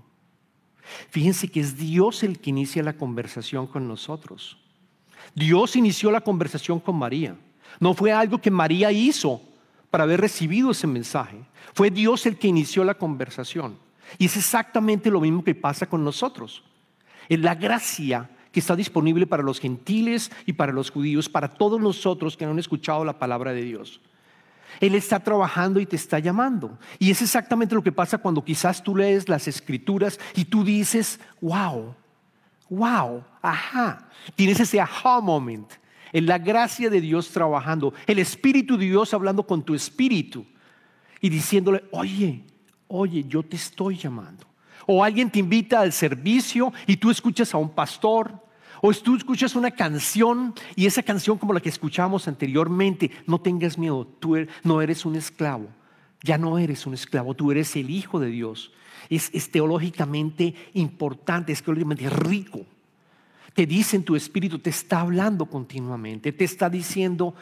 Fíjense 1.10 1.50
que 1.50 1.60
es 1.60 1.78
Dios 1.78 2.24
el 2.24 2.40
que 2.40 2.52
inicia 2.52 2.82
la 2.82 2.94
conversación 2.94 3.68
con 3.68 3.88
nosotros. 3.88 4.58
Dios 5.36 5.76
inició 5.76 6.12
la 6.12 6.22
conversación 6.22 6.80
con 6.80 6.98
María. 6.98 7.36
No 7.80 7.94
fue 7.94 8.12
algo 8.12 8.40
que 8.40 8.52
María 8.52 8.92
hizo 8.92 9.42
para 9.94 10.06
haber 10.06 10.22
recibido 10.22 10.72
ese 10.72 10.88
mensaje. 10.88 11.38
Fue 11.76 11.92
Dios 11.92 12.26
el 12.26 12.40
que 12.40 12.48
inició 12.48 12.84
la 12.84 12.96
conversación. 12.96 13.78
Y 14.18 14.26
es 14.26 14.36
exactamente 14.36 15.12
lo 15.12 15.22
mismo 15.22 15.44
que 15.44 15.54
pasa 15.54 15.86
con 15.86 16.04
nosotros. 16.04 16.64
Es 17.30 17.40
la 17.40 17.54
gracia 17.54 18.28
que 18.52 18.60
está 18.60 18.76
disponible 18.76 19.28
para 19.28 19.44
los 19.44 19.60
gentiles 19.60 20.32
y 20.48 20.54
para 20.54 20.74
los 20.74 20.90
judíos, 20.90 21.30
para 21.30 21.48
todos 21.48 21.80
nosotros 21.80 22.36
que 22.36 22.44
no 22.44 22.54
han 22.54 22.58
escuchado 22.58 23.06
la 23.06 23.20
palabra 23.20 23.54
de 23.54 23.62
Dios. 23.62 24.02
Él 24.80 24.96
está 24.96 25.20
trabajando 25.20 25.80
y 25.80 25.86
te 25.86 25.96
está 25.96 26.18
llamando. 26.18 26.80
Y 26.98 27.12
es 27.12 27.22
exactamente 27.22 27.76
lo 27.76 27.84
que 27.84 27.92
pasa 27.92 28.18
cuando 28.18 28.44
quizás 28.44 28.82
tú 28.82 28.96
lees 28.96 29.30
las 29.30 29.48
escrituras 29.48 30.20
y 30.34 30.46
tú 30.46 30.64
dices, 30.64 31.20
wow, 31.40 31.94
wow, 32.68 33.24
ajá. 33.44 34.10
Tienes 34.36 34.60
ese 34.60 34.82
aha 34.82 35.22
moment 35.22 35.72
en 36.14 36.28
la 36.28 36.38
gracia 36.38 36.90
de 36.90 37.02
Dios 37.02 37.30
trabajando, 37.32 37.94
el 38.06 38.20
Espíritu 38.20 38.78
de 38.78 38.86
Dios 38.86 39.14
hablando 39.14 39.46
con 39.46 39.64
tu 39.64 39.74
espíritu 39.74 40.46
y 41.20 41.30
diciéndole, 41.30 41.84
oye, 41.92 42.44
oye, 42.88 43.26
yo 43.28 43.44
te 43.44 43.56
estoy 43.56 43.98
llamando. 43.98 44.46
O 44.86 45.04
alguien 45.04 45.32
te 45.32 45.40
invita 45.40 45.82
al 45.82 45.92
servicio 45.92 46.72
y 46.86 46.98
tú 46.98 47.10
escuchas 47.10 47.54
a 47.54 47.58
un 47.58 47.70
pastor. 47.70 48.44
O 48.82 48.94
tú 48.94 49.16
escuchas 49.16 49.56
una 49.56 49.72
canción 49.72 50.54
y 50.76 50.86
esa 50.86 51.02
canción 51.02 51.38
como 51.38 51.54
la 51.54 51.62
que 51.62 51.70
escuchamos 51.70 52.28
anteriormente, 52.28 53.10
no 53.26 53.40
tengas 53.40 53.78
miedo, 53.78 54.06
tú 54.20 54.36
er, 54.36 54.50
no 54.62 54.82
eres 54.82 55.06
un 55.06 55.16
esclavo, 55.16 55.70
ya 56.22 56.38
no 56.38 56.58
eres 56.60 56.86
un 56.86 56.94
esclavo, 56.94 57.34
tú 57.34 57.50
eres 57.52 57.74
el 57.78 57.90
Hijo 57.90 58.20
de 58.20 58.28
Dios. 58.28 58.74
Es, 59.10 59.30
es 59.34 59.50
teológicamente 59.50 60.54
importante, 60.74 61.54
es 61.54 61.64
teológicamente 61.64 62.10
rico 62.10 62.66
te 63.54 63.66
dice 63.66 63.96
en 63.96 64.04
tu 64.04 64.16
espíritu, 64.16 64.60
te 64.60 64.70
está 64.70 65.02
hablando 65.02 65.46
continuamente, 65.46 66.32
te 66.32 66.44
está 66.44 66.70
diciendo, 66.70 67.36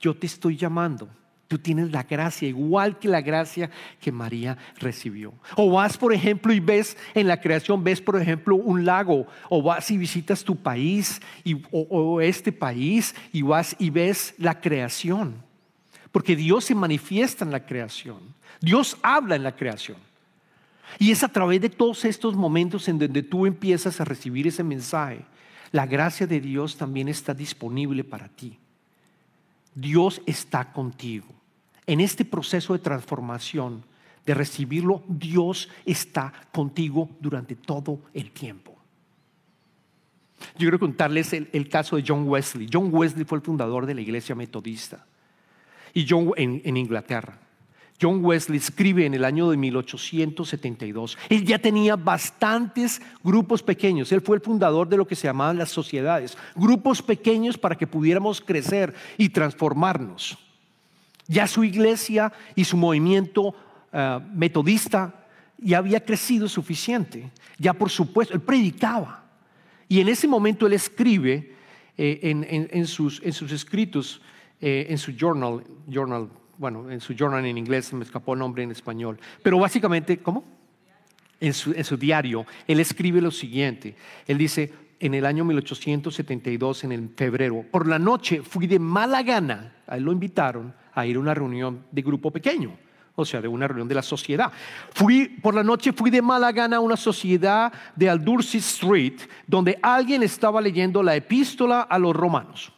yo 0.00 0.16
te 0.16 0.26
estoy 0.26 0.56
llamando. 0.56 1.08
Tú 1.48 1.58
tienes 1.58 1.92
la 1.92 2.02
gracia, 2.02 2.48
igual 2.48 2.98
que 2.98 3.06
la 3.06 3.20
gracia 3.20 3.70
que 4.00 4.10
María 4.10 4.58
recibió. 4.78 5.32
O 5.54 5.70
vas, 5.70 5.96
por 5.96 6.12
ejemplo, 6.12 6.52
y 6.52 6.58
ves 6.58 6.96
en 7.14 7.28
la 7.28 7.40
creación, 7.40 7.84
ves, 7.84 8.00
por 8.00 8.20
ejemplo, 8.20 8.56
un 8.56 8.84
lago, 8.84 9.28
o 9.48 9.62
vas 9.62 9.88
y 9.92 9.96
visitas 9.96 10.42
tu 10.42 10.56
país, 10.56 11.20
y, 11.44 11.54
o, 11.70 11.86
o 11.88 12.20
este 12.20 12.50
país, 12.50 13.14
y 13.32 13.42
vas 13.42 13.76
y 13.78 13.90
ves 13.90 14.34
la 14.38 14.60
creación. 14.60 15.36
Porque 16.10 16.34
Dios 16.34 16.64
se 16.64 16.74
manifiesta 16.74 17.44
en 17.44 17.52
la 17.52 17.64
creación. 17.64 18.18
Dios 18.60 18.96
habla 19.02 19.36
en 19.36 19.44
la 19.44 19.54
creación. 19.54 19.98
Y 20.98 21.12
es 21.12 21.22
a 21.22 21.28
través 21.28 21.60
de 21.60 21.68
todos 21.68 22.04
estos 22.04 22.34
momentos 22.34 22.88
en 22.88 22.98
donde 22.98 23.22
tú 23.22 23.46
empiezas 23.46 24.00
a 24.00 24.04
recibir 24.04 24.48
ese 24.48 24.64
mensaje 24.64 25.24
la 25.76 25.84
gracia 25.84 26.26
de 26.26 26.40
Dios 26.40 26.78
también 26.78 27.06
está 27.06 27.34
disponible 27.34 28.02
para 28.02 28.28
ti. 28.28 28.58
Dios 29.74 30.22
está 30.24 30.72
contigo. 30.72 31.26
En 31.86 32.00
este 32.00 32.24
proceso 32.24 32.72
de 32.72 32.78
transformación, 32.78 33.84
de 34.24 34.32
recibirlo, 34.32 35.02
Dios 35.06 35.68
está 35.84 36.32
contigo 36.50 37.10
durante 37.20 37.56
todo 37.56 38.00
el 38.14 38.30
tiempo. 38.30 38.74
Yo 40.54 40.60
quiero 40.60 40.78
contarles 40.78 41.34
el, 41.34 41.68
caso 41.68 41.96
de 41.96 42.04
John 42.08 42.26
Wesley. 42.26 42.70
John 42.72 42.88
Wesley 42.90 43.26
fue 43.26 43.36
el 43.36 43.44
fundador 43.44 43.84
de 43.84 43.96
la 43.96 44.00
iglesia 44.00 44.34
metodista 44.34 45.04
y 45.92 46.06
John, 46.08 46.32
en 46.38 46.74
Inglaterra. 46.78 47.38
John 48.00 48.24
Wesley 48.24 48.58
escribe 48.58 49.06
en 49.06 49.14
el 49.14 49.24
año 49.24 49.50
de 49.50 49.56
1872. 49.56 51.16
Él 51.28 51.44
ya 51.44 51.58
tenía 51.58 51.96
bastantes 51.96 53.00
grupos 53.24 53.62
pequeños. 53.62 54.12
Él 54.12 54.20
fue 54.20 54.36
el 54.36 54.42
fundador 54.42 54.88
de 54.88 54.96
lo 54.96 55.06
que 55.06 55.16
se 55.16 55.26
llamaban 55.26 55.58
las 55.58 55.70
sociedades. 55.70 56.36
Grupos 56.54 57.02
pequeños 57.02 57.56
para 57.56 57.76
que 57.76 57.86
pudiéramos 57.86 58.40
crecer 58.40 58.94
y 59.16 59.30
transformarnos. 59.30 60.38
Ya 61.26 61.46
su 61.46 61.64
iglesia 61.64 62.32
y 62.54 62.64
su 62.64 62.76
movimiento 62.76 63.54
eh, 63.92 64.20
metodista 64.32 65.26
ya 65.58 65.78
había 65.78 66.04
crecido 66.04 66.48
suficiente. 66.48 67.30
Ya 67.58 67.72
por 67.72 67.90
supuesto, 67.90 68.34
él 68.34 68.40
predicaba. 68.40 69.24
Y 69.88 70.00
en 70.00 70.08
ese 70.08 70.28
momento 70.28 70.66
él 70.66 70.74
escribe 70.74 71.54
eh, 71.96 72.20
en, 72.22 72.86
sus, 72.86 73.22
escritos, 73.22 74.20
eh, 74.60 74.86
en 74.90 74.98
su 74.98 75.12
journal, 75.12 75.64
journal 75.88 76.28
bueno, 76.58 76.90
en 76.90 77.00
su 77.00 77.14
journal 77.14 77.44
en 77.44 77.58
inglés 77.58 77.92
me 77.92 78.04
escapó 78.04 78.34
el 78.34 78.38
nombre 78.40 78.62
en 78.62 78.70
español, 78.70 79.18
pero 79.42 79.58
básicamente, 79.58 80.18
¿cómo? 80.18 80.44
en 81.40 81.54
su, 81.54 81.72
en 81.72 81.84
su 81.84 81.96
diario, 81.96 82.46
él 82.66 82.80
escribe 82.80 83.20
lo 83.20 83.30
siguiente. 83.30 83.94
Él 84.26 84.38
dice, 84.38 84.72
en 85.00 85.14
el 85.14 85.26
año 85.26 85.44
1872, 85.44 86.84
en 86.84 86.92
el 86.92 87.10
febrero, 87.14 87.64
por 87.70 87.86
la 87.86 87.98
noche 87.98 88.42
fui 88.42 88.66
de 88.66 88.78
mala 88.78 89.22
gana, 89.22 89.74
a 89.86 89.96
él 89.96 90.04
lo 90.04 90.12
invitaron 90.12 90.74
a 90.94 91.06
ir 91.06 91.16
a 91.16 91.20
una 91.20 91.34
reunión 91.34 91.84
de 91.92 92.02
grupo 92.02 92.30
pequeño, 92.30 92.76
o 93.14 93.24
sea, 93.24 93.40
de 93.40 93.48
una 93.48 93.68
reunión 93.68 93.88
de 93.88 93.94
la 93.94 94.02
sociedad. 94.02 94.50
Fui, 94.92 95.28
por 95.28 95.54
la 95.54 95.62
noche 95.62 95.92
fui 95.92 96.10
de 96.10 96.22
mala 96.22 96.52
gana 96.52 96.76
a 96.76 96.80
una 96.80 96.96
sociedad 96.96 97.72
de 97.94 98.08
Aldursi 98.08 98.58
Street, 98.58 99.20
donde 99.46 99.78
alguien 99.82 100.22
estaba 100.22 100.60
leyendo 100.60 101.02
la 101.02 101.14
epístola 101.16 101.82
a 101.82 101.98
los 101.98 102.16
romanos. 102.16 102.72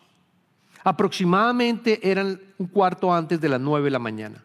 Aproximadamente 0.85 2.09
eran 2.09 2.41
un 2.59 2.67
cuarto 2.67 3.13
antes 3.13 3.41
de 3.41 3.49
las 3.49 3.61
nueve 3.61 3.87
de 3.87 3.91
la 3.91 3.99
mañana. 3.99 4.45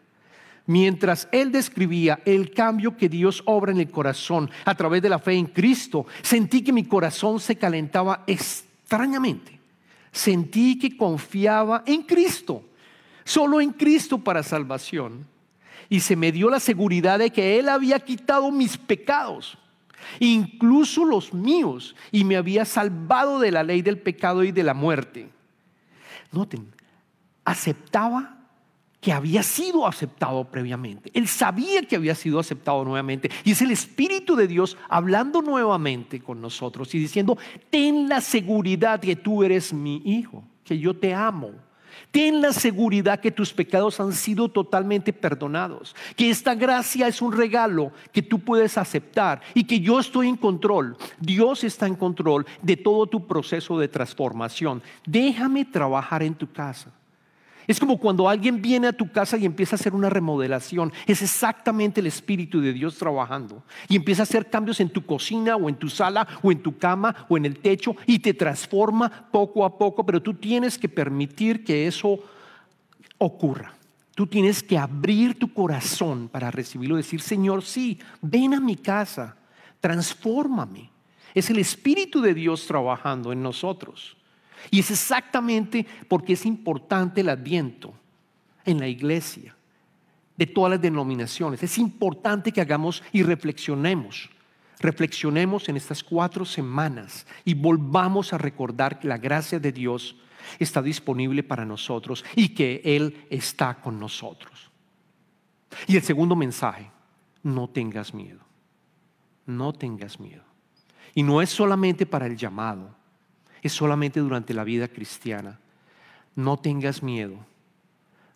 Mientras 0.66 1.28
él 1.30 1.52
describía 1.52 2.20
el 2.24 2.52
cambio 2.52 2.96
que 2.96 3.08
Dios 3.08 3.42
obra 3.44 3.72
en 3.72 3.80
el 3.80 3.90
corazón 3.90 4.50
a 4.64 4.74
través 4.74 5.02
de 5.02 5.10
la 5.10 5.18
fe 5.18 5.34
en 5.34 5.46
Cristo, 5.46 6.06
sentí 6.22 6.62
que 6.62 6.72
mi 6.72 6.84
corazón 6.84 7.38
se 7.38 7.56
calentaba 7.56 8.24
extrañamente. 8.26 9.60
Sentí 10.10 10.78
que 10.78 10.96
confiaba 10.96 11.82
en 11.84 12.02
Cristo, 12.02 12.62
solo 13.24 13.60
en 13.60 13.72
Cristo 13.72 14.18
para 14.18 14.42
salvación. 14.42 15.26
Y 15.90 16.00
se 16.00 16.16
me 16.16 16.32
dio 16.32 16.48
la 16.48 16.60
seguridad 16.60 17.18
de 17.18 17.30
que 17.30 17.58
Él 17.58 17.68
había 17.68 18.00
quitado 18.00 18.50
mis 18.50 18.78
pecados, 18.78 19.58
incluso 20.18 21.04
los 21.04 21.34
míos, 21.34 21.94
y 22.10 22.24
me 22.24 22.36
había 22.36 22.64
salvado 22.64 23.38
de 23.38 23.50
la 23.50 23.62
ley 23.62 23.82
del 23.82 23.98
pecado 23.98 24.44
y 24.44 24.52
de 24.52 24.62
la 24.62 24.72
muerte. 24.72 25.33
Noten, 26.34 26.66
aceptaba 27.44 28.38
que 29.00 29.12
había 29.12 29.42
sido 29.42 29.86
aceptado 29.86 30.44
previamente. 30.50 31.10
Él 31.12 31.28
sabía 31.28 31.82
que 31.82 31.96
había 31.96 32.14
sido 32.14 32.40
aceptado 32.40 32.84
nuevamente. 32.86 33.30
Y 33.44 33.52
es 33.52 33.60
el 33.60 33.70
Espíritu 33.70 34.34
de 34.34 34.48
Dios 34.48 34.78
hablando 34.88 35.42
nuevamente 35.42 36.20
con 36.20 36.40
nosotros 36.40 36.94
y 36.94 36.98
diciendo, 36.98 37.36
ten 37.68 38.08
la 38.08 38.22
seguridad 38.22 39.00
que 39.00 39.14
tú 39.14 39.44
eres 39.44 39.74
mi 39.74 40.00
hijo, 40.06 40.42
que 40.64 40.78
yo 40.78 40.96
te 40.96 41.12
amo. 41.12 41.50
Ten 42.10 42.40
la 42.40 42.52
seguridad 42.52 43.20
que 43.20 43.30
tus 43.30 43.52
pecados 43.52 44.00
han 44.00 44.12
sido 44.12 44.48
totalmente 44.48 45.12
perdonados, 45.12 45.94
que 46.16 46.30
esta 46.30 46.54
gracia 46.54 47.08
es 47.08 47.20
un 47.20 47.32
regalo 47.32 47.92
que 48.12 48.22
tú 48.22 48.38
puedes 48.38 48.78
aceptar 48.78 49.40
y 49.54 49.64
que 49.64 49.80
yo 49.80 50.00
estoy 50.00 50.28
en 50.28 50.36
control. 50.36 50.96
Dios 51.20 51.64
está 51.64 51.86
en 51.86 51.96
control 51.96 52.46
de 52.62 52.76
todo 52.76 53.06
tu 53.06 53.26
proceso 53.26 53.78
de 53.78 53.88
transformación. 53.88 54.82
Déjame 55.06 55.64
trabajar 55.64 56.22
en 56.22 56.34
tu 56.34 56.50
casa. 56.50 56.90
Es 57.66 57.80
como 57.80 57.98
cuando 57.98 58.28
alguien 58.28 58.60
viene 58.60 58.88
a 58.88 58.92
tu 58.92 59.10
casa 59.10 59.36
y 59.36 59.44
empieza 59.44 59.74
a 59.74 59.78
hacer 59.78 59.94
una 59.94 60.10
remodelación. 60.10 60.92
Es 61.06 61.22
exactamente 61.22 62.00
el 62.00 62.06
Espíritu 62.06 62.60
de 62.60 62.72
Dios 62.72 62.96
trabajando. 62.96 63.62
Y 63.88 63.96
empieza 63.96 64.22
a 64.22 64.24
hacer 64.24 64.50
cambios 64.50 64.80
en 64.80 64.90
tu 64.90 65.04
cocina 65.06 65.56
o 65.56 65.68
en 65.68 65.76
tu 65.76 65.88
sala 65.88 66.26
o 66.42 66.52
en 66.52 66.62
tu 66.62 66.76
cama 66.76 67.26
o 67.28 67.36
en 67.36 67.46
el 67.46 67.58
techo 67.58 67.96
y 68.06 68.18
te 68.18 68.34
transforma 68.34 69.28
poco 69.30 69.64
a 69.64 69.78
poco. 69.78 70.04
Pero 70.04 70.22
tú 70.22 70.34
tienes 70.34 70.78
que 70.78 70.88
permitir 70.88 71.64
que 71.64 71.86
eso 71.86 72.18
ocurra. 73.18 73.74
Tú 74.14 74.26
tienes 74.26 74.62
que 74.62 74.78
abrir 74.78 75.38
tu 75.38 75.52
corazón 75.52 76.28
para 76.28 76.50
recibirlo. 76.50 76.96
Decir, 76.96 77.20
Señor, 77.20 77.62
sí, 77.62 77.98
ven 78.20 78.54
a 78.54 78.60
mi 78.60 78.76
casa, 78.76 79.36
transfórmame. 79.80 80.90
Es 81.34 81.50
el 81.50 81.58
Espíritu 81.58 82.20
de 82.20 82.32
Dios 82.32 82.66
trabajando 82.66 83.32
en 83.32 83.42
nosotros. 83.42 84.16
Y 84.70 84.80
es 84.80 84.90
exactamente 84.90 85.86
porque 86.08 86.34
es 86.34 86.46
importante 86.46 87.20
el 87.20 87.28
adviento 87.28 87.94
en 88.64 88.80
la 88.80 88.88
iglesia, 88.88 89.54
de 90.36 90.46
todas 90.46 90.72
las 90.72 90.80
denominaciones. 90.80 91.62
Es 91.62 91.78
importante 91.78 92.50
que 92.50 92.60
hagamos 92.60 93.02
y 93.12 93.22
reflexionemos. 93.22 94.30
Reflexionemos 94.80 95.68
en 95.68 95.76
estas 95.76 96.02
cuatro 96.02 96.44
semanas 96.44 97.26
y 97.44 97.54
volvamos 97.54 98.32
a 98.32 98.38
recordar 98.38 98.98
que 98.98 99.08
la 99.08 99.18
gracia 99.18 99.58
de 99.58 99.72
Dios 99.72 100.16
está 100.58 100.82
disponible 100.82 101.42
para 101.42 101.64
nosotros 101.64 102.24
y 102.34 102.48
que 102.50 102.82
Él 102.84 103.26
está 103.30 103.80
con 103.80 103.98
nosotros. 103.98 104.70
Y 105.86 105.96
el 105.96 106.02
segundo 106.02 106.36
mensaje, 106.36 106.90
no 107.42 107.68
tengas 107.68 108.12
miedo. 108.12 108.40
No 109.46 109.72
tengas 109.72 110.18
miedo. 110.18 110.42
Y 111.14 111.22
no 111.22 111.40
es 111.40 111.50
solamente 111.50 112.06
para 112.06 112.26
el 112.26 112.36
llamado 112.36 112.96
es 113.64 113.72
solamente 113.72 114.20
durante 114.20 114.54
la 114.54 114.62
vida 114.62 114.88
cristiana. 114.88 115.58
No 116.36 116.58
tengas 116.58 117.02
miedo. 117.02 117.36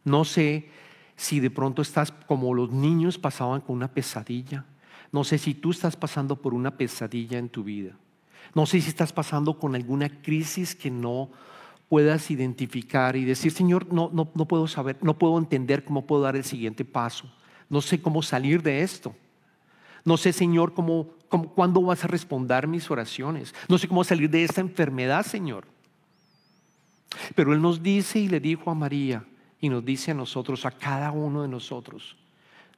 No 0.05 0.25
sé 0.25 0.69
si 1.17 1.41
de 1.41 1.51
pronto 1.51 1.83
estás 1.83 2.11
como 2.11 2.55
los 2.55 2.71
niños 2.71 3.19
pasaban 3.19 3.61
con 3.61 3.77
una 3.77 3.93
pesadilla. 3.93 4.65
No 5.13 5.25
sé 5.25 5.39
si 5.39 5.55
tú 5.55 5.71
estás 5.71 5.97
pasando 5.97 6.37
por 6.37 6.55
una 6.55 6.77
pesadilla 6.77 7.39
en 7.39 7.49
tu 7.49 7.63
vida. 7.63 7.93
No 8.55 8.67
sé 8.67 8.81
si 8.81 8.89
estás 8.89 9.13
pasando 9.13 9.59
con 9.59 9.75
alguna 9.75 10.09
crisis 10.09 10.75
que 10.75 10.91
no 10.91 11.31
puedas 11.89 12.31
identificar 12.31 13.17
y 13.17 13.25
decir, 13.25 13.53
Señor, 13.53 13.93
no, 13.93 14.11
no, 14.13 14.31
no 14.35 14.47
puedo 14.47 14.67
saber, 14.67 14.97
no 15.03 15.19
puedo 15.19 15.39
entender 15.39 15.85
cómo 15.85 16.07
puedo 16.07 16.23
dar 16.23 16.37
el 16.37 16.45
siguiente 16.45 16.85
paso. 16.85 17.31
No 17.69 17.81
sé 17.81 18.01
cómo 18.01 18.23
salir 18.23 18.63
de 18.63 18.83
esto. 18.83 19.15
No 20.05 20.17
sé, 20.17 20.33
Señor, 20.33 20.73
cómo, 20.73 21.11
cuándo 21.29 21.83
vas 21.83 22.05
a 22.05 22.09
responder 22.09 22.67
mis 22.67 22.91
oraciones. 22.91 23.55
No 23.69 23.79
sé 23.79 23.89
cómo 23.89 24.05
salir 24.05 24.31
de 24.31 24.45
esta 24.45 24.61
enfermedad, 24.61 25.25
Señor. 25.25 25.65
Pero 27.35 27.53
Él 27.53 27.63
nos 27.63 27.83
dice 27.83 28.19
y 28.19 28.29
le 28.29 28.41
dijo 28.41 28.71
a 28.71 28.75
María 28.75 29.25
y 29.61 29.69
nos 29.69 29.85
dice 29.85 30.13
a 30.13 30.15
nosotros, 30.15 30.65
a 30.67 30.71
cada 30.71 31.11
uno 31.11 31.43
de 31.43 31.49
nosotros, 31.49 32.17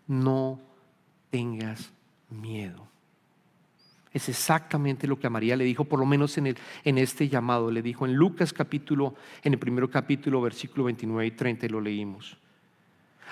no 0.07 0.61
tengas 1.31 1.93
miedo. 2.29 2.89
Es 4.13 4.29
exactamente 4.29 5.07
lo 5.07 5.19
que 5.19 5.29
a 5.29 5.31
María 5.31 5.57
le 5.57 5.65
dijo, 5.65 5.85
por 5.85 6.01
lo 6.01 6.07
menos 6.07 6.37
en, 6.37 6.49
el, 6.49 6.59
en 6.85 6.99
este 6.99 7.29
llamado. 7.29 7.71
Le 7.71 7.81
dijo 7.81 8.07
en 8.07 8.15
Lucas 8.15 8.53
capítulo, 8.53 9.15
en 9.45 9.53
el 9.53 9.59
primer 9.59 9.89
capítulo, 9.89 10.41
versículo 10.41 10.85
29 10.85 11.27
y 11.27 11.31
30, 11.31 11.67
y 11.67 11.69
lo 11.69 11.81
leímos. 11.81 12.37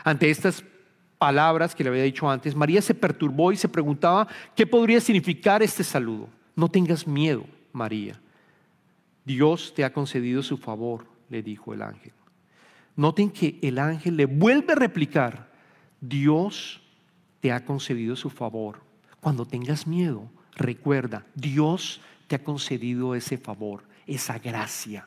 Ante 0.05 0.31
estas 0.31 0.65
palabras 1.19 1.75
que 1.75 1.83
le 1.85 1.91
había 1.91 2.05
dicho 2.05 2.31
antes, 2.31 2.55
María 2.55 2.81
se 2.81 2.95
perturbó 2.95 3.53
y 3.53 3.57
se 3.57 3.69
preguntaba 3.69 4.29
qué 4.55 4.67
podría 4.67 5.01
significar 5.01 5.63
este 5.63 5.85
saludo. 5.85 6.29
No 6.55 6.69
tengas 6.69 7.07
miedo, 7.07 7.45
María. 7.73 8.21
Dios 9.25 9.75
te 9.75 9.85
ha 9.85 9.93
concedido 9.93 10.43
su 10.43 10.57
favor, 10.57 11.07
le 11.29 11.43
dijo 11.43 11.75
el 11.75 11.83
ángel. 11.83 12.13
Noten 12.97 13.31
que 13.31 13.59
el 13.63 13.79
ángel 13.79 14.17
le 14.17 14.27
vuelve 14.27 14.73
a 14.73 14.77
replicar, 14.77 15.53
Dios 16.01 16.81
te 17.41 17.53
ha 17.53 17.65
concedido 17.65 18.17
su 18.17 18.31
favor. 18.31 18.81
Cuando 19.21 19.45
tengas 19.45 19.87
miedo, 19.87 20.29
recuerda, 20.57 21.25
Dios 21.35 22.01
te 22.27 22.37
ha 22.37 22.43
concedido 22.43 23.15
ese 23.15 23.39
favor, 23.39 23.85
esa 24.07 24.39
gracia. 24.39 25.07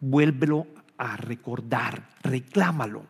Vuélvelo 0.00 0.66
a 0.98 1.16
recordar, 1.16 2.08
reclámalo. 2.22 3.04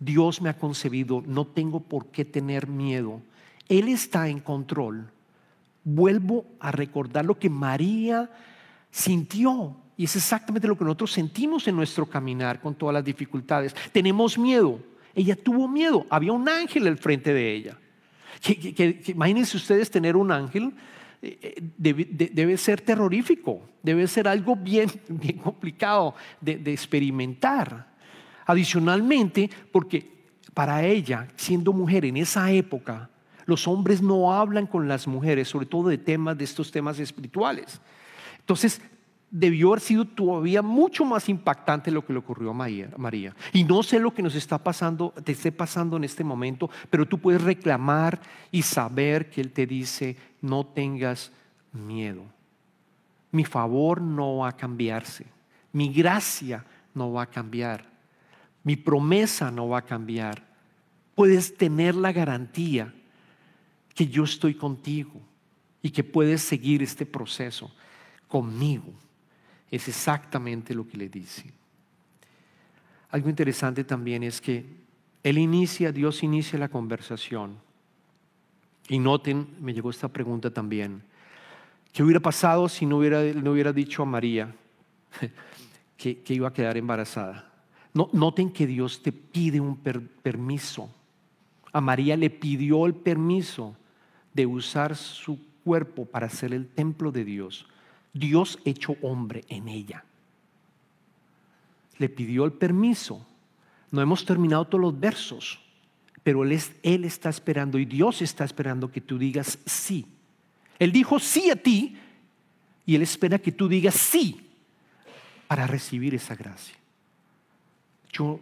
Dios 0.00 0.40
me 0.40 0.48
ha 0.48 0.56
concebido, 0.56 1.22
no 1.26 1.46
tengo 1.46 1.80
por 1.80 2.06
qué 2.06 2.24
tener 2.24 2.66
miedo. 2.66 3.20
Él 3.68 3.88
está 3.88 4.28
en 4.28 4.40
control. 4.40 5.10
Vuelvo 5.84 6.46
a 6.58 6.72
recordar 6.72 7.26
lo 7.26 7.38
que 7.38 7.50
María 7.50 8.30
sintió. 8.90 9.76
Y 9.98 10.04
es 10.04 10.16
exactamente 10.16 10.66
lo 10.66 10.76
que 10.76 10.84
nosotros 10.84 11.12
sentimos 11.12 11.68
en 11.68 11.76
nuestro 11.76 12.06
caminar 12.06 12.60
con 12.60 12.74
todas 12.74 12.94
las 12.94 13.04
dificultades. 13.04 13.74
Tenemos 13.92 14.38
miedo. 14.38 14.80
Ella 15.14 15.36
tuvo 15.36 15.68
miedo. 15.68 16.06
Había 16.08 16.32
un 16.32 16.48
ángel 16.48 16.86
al 16.86 16.96
frente 16.96 17.34
de 17.34 17.54
ella. 17.54 17.78
imagínense 19.06 19.58
ustedes 19.58 19.90
tener 19.90 20.16
un 20.16 20.32
ángel. 20.32 20.72
Eh, 21.20 21.38
eh, 21.42 22.30
debe, 22.32 22.56
ser 22.56 22.80
terrorífico. 22.80 23.60
Debe 23.82 24.08
ser 24.08 24.26
algo 24.26 24.56
bien, 24.56 24.90
bien 25.08 25.36
complicado 25.36 26.14
de 26.40 26.72
experimentar. 26.72 27.89
Adicionalmente, 28.50 29.48
porque 29.70 30.10
para 30.54 30.84
ella, 30.84 31.28
siendo 31.36 31.72
mujer 31.72 32.04
en 32.04 32.16
esa 32.16 32.50
época, 32.50 33.08
los 33.46 33.68
hombres 33.68 34.02
no 34.02 34.32
hablan 34.32 34.66
con 34.66 34.88
las 34.88 35.06
mujeres, 35.06 35.46
sobre 35.46 35.66
todo 35.66 35.88
de 35.88 35.98
temas 35.98 36.36
de 36.36 36.42
estos 36.42 36.72
temas 36.72 36.98
espirituales. 36.98 37.80
Entonces, 38.40 38.82
debió 39.30 39.68
haber 39.68 39.80
sido 39.80 40.04
todavía 40.04 40.62
mucho 40.62 41.04
más 41.04 41.28
impactante 41.28 41.92
lo 41.92 42.04
que 42.04 42.12
le 42.12 42.18
ocurrió 42.18 42.50
a 42.50 42.54
María. 42.54 43.36
Y 43.52 43.62
no 43.62 43.84
sé 43.84 44.00
lo 44.00 44.12
que 44.12 44.22
nos 44.22 44.34
está 44.34 44.58
pasando, 44.58 45.14
te 45.22 45.30
esté 45.30 45.52
pasando 45.52 45.96
en 45.96 46.02
este 46.02 46.24
momento, 46.24 46.68
pero 46.90 47.06
tú 47.06 47.18
puedes 47.18 47.42
reclamar 47.42 48.20
y 48.50 48.62
saber 48.62 49.30
que 49.30 49.42
Él 49.42 49.52
te 49.52 49.64
dice, 49.64 50.16
no 50.40 50.66
tengas 50.66 51.30
miedo. 51.72 52.24
Mi 53.30 53.44
favor 53.44 54.00
no 54.00 54.38
va 54.38 54.48
a 54.48 54.56
cambiarse. 54.56 55.24
Mi 55.72 55.92
gracia 55.92 56.64
no 56.94 57.12
va 57.12 57.22
a 57.22 57.30
cambiar. 57.30 57.90
Mi 58.62 58.76
promesa 58.76 59.50
no 59.50 59.68
va 59.68 59.78
a 59.78 59.84
cambiar. 59.84 60.46
Puedes 61.14 61.56
tener 61.56 61.94
la 61.94 62.12
garantía 62.12 62.94
que 63.94 64.06
yo 64.06 64.24
estoy 64.24 64.54
contigo 64.54 65.20
y 65.82 65.90
que 65.90 66.04
puedes 66.04 66.42
seguir 66.42 66.82
este 66.82 67.06
proceso 67.06 67.70
conmigo. 68.28 68.92
Es 69.70 69.88
exactamente 69.88 70.74
lo 70.74 70.86
que 70.86 70.96
le 70.96 71.08
dice. 71.08 71.52
Algo 73.10 73.28
interesante 73.28 73.84
también 73.84 74.22
es 74.22 74.40
que 74.40 74.64
Él 75.22 75.38
inicia, 75.38 75.92
Dios 75.92 76.22
inicia 76.22 76.58
la 76.58 76.68
conversación 76.68 77.58
Y 78.88 78.98
noten, 78.98 79.56
me 79.60 79.72
llegó 79.72 79.90
esta 79.90 80.08
pregunta 80.08 80.50
también. 80.52 81.02
¿Qué 81.92 82.02
hubiera 82.02 82.20
pasado 82.20 82.68
si 82.68 82.86
no 82.86 82.98
hubiera, 82.98 83.22
no 83.22 83.52
hubiera 83.52 83.72
dicho 83.72 84.02
a 84.02 84.06
María 84.06 84.54
que, 85.96 86.22
iba 86.28 86.48
a 86.48 86.52
quedar 86.52 86.76
embarazada? 86.76 87.49
No, 87.92 88.08
noten 88.12 88.50
que 88.50 88.66
Dios 88.66 89.02
te 89.02 89.12
pide 89.12 89.60
un 89.60 89.76
permiso. 89.76 90.90
A 91.72 91.80
María 91.80 92.16
le 92.16 92.30
pidió 92.30 92.86
el 92.86 92.94
permiso 92.94 93.76
de 94.32 94.46
usar 94.46 94.96
su 94.96 95.38
cuerpo 95.64 96.04
para 96.04 96.28
ser 96.28 96.52
el 96.52 96.68
templo 96.68 97.12
de 97.12 97.24
Dios. 97.24 97.66
Dios 98.12 98.58
hecho 98.64 98.96
hombre 99.02 99.44
en 99.48 99.68
ella. 99.68 100.04
Le 101.98 102.08
pidió 102.08 102.44
el 102.44 102.52
permiso. 102.52 103.26
No 103.90 104.00
hemos 104.00 104.24
terminado 104.24 104.64
todos 104.66 104.82
los 104.82 105.00
versos, 105.00 105.60
pero 106.22 106.44
él, 106.44 106.60
él 106.82 107.04
está 107.04 107.28
esperando 107.28 107.78
y 107.78 107.84
Dios 107.84 108.22
está 108.22 108.44
esperando 108.44 108.90
que 108.90 109.00
tú 109.00 109.18
digas 109.18 109.58
sí. 109.66 110.06
Él 110.78 110.92
dijo 110.92 111.18
sí 111.18 111.50
a 111.50 111.56
ti 111.56 111.96
y 112.86 112.94
Él 112.96 113.02
espera 113.02 113.38
que 113.38 113.52
tú 113.52 113.68
digas 113.68 113.94
sí 113.94 114.50
para 115.46 115.66
recibir 115.66 116.14
esa 116.14 116.34
gracia. 116.34 116.79
Yo 118.12 118.40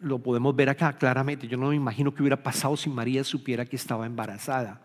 lo 0.00 0.18
podemos 0.18 0.54
ver 0.54 0.68
acá 0.68 0.92
claramente. 0.92 1.48
Yo 1.48 1.56
no 1.56 1.68
me 1.68 1.76
imagino 1.76 2.14
que 2.14 2.22
hubiera 2.22 2.42
pasado 2.42 2.76
si 2.76 2.90
María 2.90 3.24
supiera 3.24 3.64
que 3.64 3.76
estaba 3.76 4.06
embarazada 4.06 4.80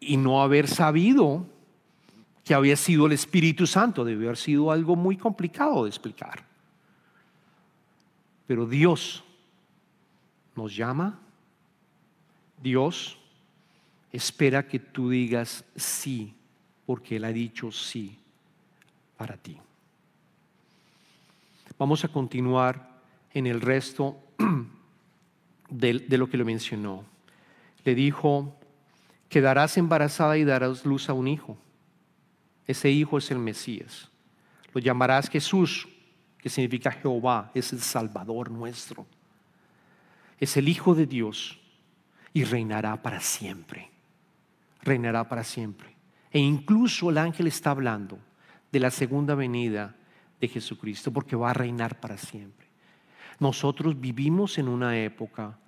y 0.00 0.16
no 0.16 0.42
haber 0.42 0.68
sabido 0.68 1.46
que 2.44 2.54
había 2.54 2.76
sido 2.76 3.06
el 3.06 3.12
Espíritu 3.12 3.66
Santo. 3.66 4.04
Debió 4.04 4.28
haber 4.28 4.36
sido 4.36 4.70
algo 4.70 4.96
muy 4.96 5.16
complicado 5.16 5.84
de 5.84 5.90
explicar. 5.90 6.44
Pero 8.46 8.66
Dios 8.66 9.24
nos 10.54 10.74
llama, 10.74 11.18
Dios 12.62 13.18
espera 14.12 14.66
que 14.66 14.78
tú 14.78 15.10
digas 15.10 15.64
sí, 15.74 16.34
porque 16.86 17.16
Él 17.16 17.24
ha 17.24 17.32
dicho 17.32 17.70
sí 17.72 18.16
para 19.16 19.36
ti. 19.36 19.58
Vamos 21.78 22.04
a 22.04 22.08
continuar 22.08 23.00
en 23.32 23.46
el 23.46 23.60
resto 23.60 24.16
de, 25.68 26.04
lo 26.16 26.28
que 26.30 26.38
le 26.38 26.44
mencionó. 26.44 27.04
Le 27.84 27.94
dijo, 27.94 28.56
quedarás 29.28 29.76
embarazada 29.76 30.38
y 30.38 30.44
darás 30.44 30.86
luz 30.86 31.10
a 31.10 31.12
un 31.12 31.28
hijo. 31.28 31.58
Ese 32.66 32.90
hijo 32.90 33.18
es 33.18 33.30
el 33.30 33.38
Mesías. 33.38 34.10
Lo 34.72 34.80
llamarás 34.80 35.28
Jesús, 35.28 35.86
que 36.38 36.48
significa 36.48 36.90
Jehová, 36.90 37.50
es 37.54 37.72
el 37.72 37.80
Salvador 37.80 38.50
nuestro. 38.50 39.06
Es 40.38 40.56
el 40.56 40.68
Hijo 40.68 40.94
de 40.94 41.06
Dios 41.06 41.58
y 42.32 42.44
reinará 42.44 43.02
para 43.02 43.20
siempre. 43.20 43.90
Reinará 44.82 45.28
para 45.28 45.44
siempre. 45.44 45.94
E 46.30 46.38
incluso 46.38 47.10
el 47.10 47.18
ángel 47.18 47.46
está 47.46 47.70
hablando 47.70 48.18
de 48.72 48.80
la 48.80 48.90
segunda 48.90 49.34
venida 49.34 49.96
de 50.40 50.48
Jesucristo, 50.48 51.12
porque 51.12 51.36
va 51.36 51.50
a 51.50 51.54
reinar 51.54 52.00
para 52.00 52.18
siempre. 52.18 52.66
Nosotros 53.38 54.00
vivimos 54.00 54.58
en 54.58 54.68
una 54.68 54.98
época 54.98 55.58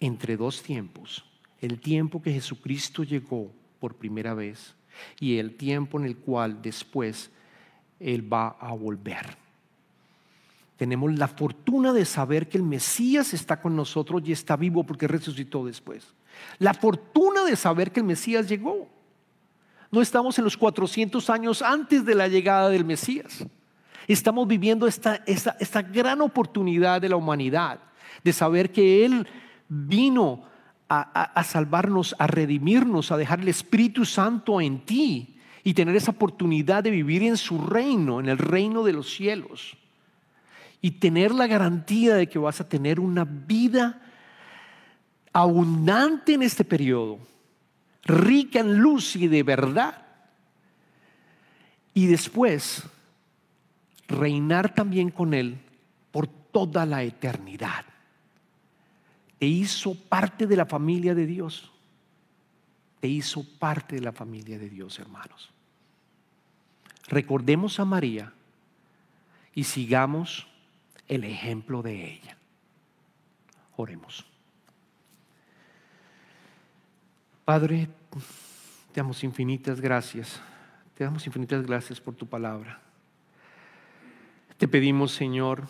entre 0.00 0.36
dos 0.36 0.62
tiempos 0.62 1.24
el 1.60 1.80
tiempo 1.80 2.22
que 2.22 2.32
Jesucristo 2.32 3.02
llegó 3.02 3.50
por 3.80 3.94
primera 3.94 4.34
vez 4.34 4.74
y 5.20 5.38
el 5.38 5.56
tiempo 5.56 5.98
en 5.98 6.04
el 6.04 6.16
cual 6.16 6.60
después 6.62 7.30
Él 8.00 8.30
va 8.32 8.56
a 8.60 8.72
volver. 8.72 9.36
Tenemos 10.76 11.14
la 11.14 11.28
fortuna 11.28 11.92
de 11.92 12.04
saber 12.04 12.48
que 12.48 12.58
el 12.58 12.62
Mesías 12.62 13.32
está 13.32 13.60
con 13.60 13.74
nosotros 13.74 14.22
y 14.26 14.32
está 14.32 14.56
vivo 14.56 14.84
porque 14.84 15.08
resucitó 15.08 15.64
después. 15.64 16.12
La 16.58 16.74
fortuna 16.74 17.44
de 17.44 17.56
saber 17.56 17.92
que 17.92 18.00
el 18.00 18.06
Mesías 18.06 18.48
llegó. 18.48 18.88
No 19.90 20.02
estamos 20.02 20.36
en 20.38 20.44
los 20.44 20.56
400 20.56 21.30
años 21.30 21.62
antes 21.62 22.04
de 22.04 22.14
la 22.14 22.28
llegada 22.28 22.68
del 22.68 22.84
Mesías. 22.84 23.46
Estamos 24.06 24.46
viviendo 24.46 24.86
esta, 24.86 25.22
esta, 25.26 25.56
esta 25.58 25.82
gran 25.82 26.20
oportunidad 26.20 27.00
de 27.00 27.08
la 27.08 27.16
humanidad, 27.16 27.80
de 28.22 28.32
saber 28.32 28.70
que 28.70 29.04
Él 29.04 29.26
vino 29.68 30.44
a, 30.88 31.42
salvarnos, 31.42 32.14
a 32.18 32.26
redimirnos, 32.26 33.10
a 33.10 33.16
dejar 33.16 33.40
el 33.40 33.48
Espíritu 33.48 34.04
Santo 34.04 34.60
en 34.60 34.80
ti 34.84 35.36
y 35.64 35.74
tener 35.74 35.96
esa 35.96 36.12
oportunidad 36.12 36.84
de 36.84 36.90
vivir 36.90 37.24
en 37.24 37.36
su 37.36 37.60
reino, 37.60 38.20
en 38.20 38.28
el 38.28 38.38
reino 38.38 38.84
de 38.84 38.92
los 38.92 39.12
cielos. 39.12 39.76
Y 40.80 40.92
tener 40.92 41.32
la 41.32 41.48
garantía 41.48 42.14
de 42.14 42.28
que 42.28 42.38
vas 42.38 42.60
a 42.60 42.68
tener 42.68 43.00
una 43.00 43.24
vida 43.24 44.00
abundante 45.32 46.34
en 46.34 46.42
este 46.42 46.64
periodo, 46.64 47.18
rica 48.04 48.60
en 48.60 48.78
luz 48.78 49.16
y 49.16 49.26
de 49.26 49.42
verdad. 49.42 50.06
Y 51.94 52.06
después 52.06 52.84
reinar 54.08 54.74
también 54.74 55.10
con 55.10 55.34
Él 55.34 55.58
por 56.10 56.26
toda 56.26 56.86
la 56.86 57.02
eternidad 57.02 57.84
te 59.38 59.46
hizo 59.46 59.94
parte 59.94 60.46
de 60.46 60.56
la 60.56 60.66
familia 60.66 61.14
de 61.14 61.26
Dios. 61.26 61.70
Te 63.00 63.08
hizo 63.08 63.44
parte 63.58 63.96
de 63.96 64.02
la 64.02 64.12
familia 64.12 64.58
de 64.58 64.70
Dios, 64.70 64.98
hermanos. 64.98 65.50
Recordemos 67.08 67.78
a 67.78 67.84
María 67.84 68.32
y 69.54 69.64
sigamos 69.64 70.46
el 71.06 71.24
ejemplo 71.24 71.82
de 71.82 72.12
ella. 72.12 72.36
Oremos. 73.76 74.24
Padre, 77.44 77.88
te 78.92 79.00
damos 79.00 79.22
infinitas 79.22 79.80
gracias. 79.80 80.40
Te 80.94 81.04
damos 81.04 81.26
infinitas 81.26 81.64
gracias 81.64 82.00
por 82.00 82.14
tu 82.14 82.26
palabra. 82.26 82.85
Te 84.58 84.66
pedimos, 84.66 85.12
Señor, 85.12 85.64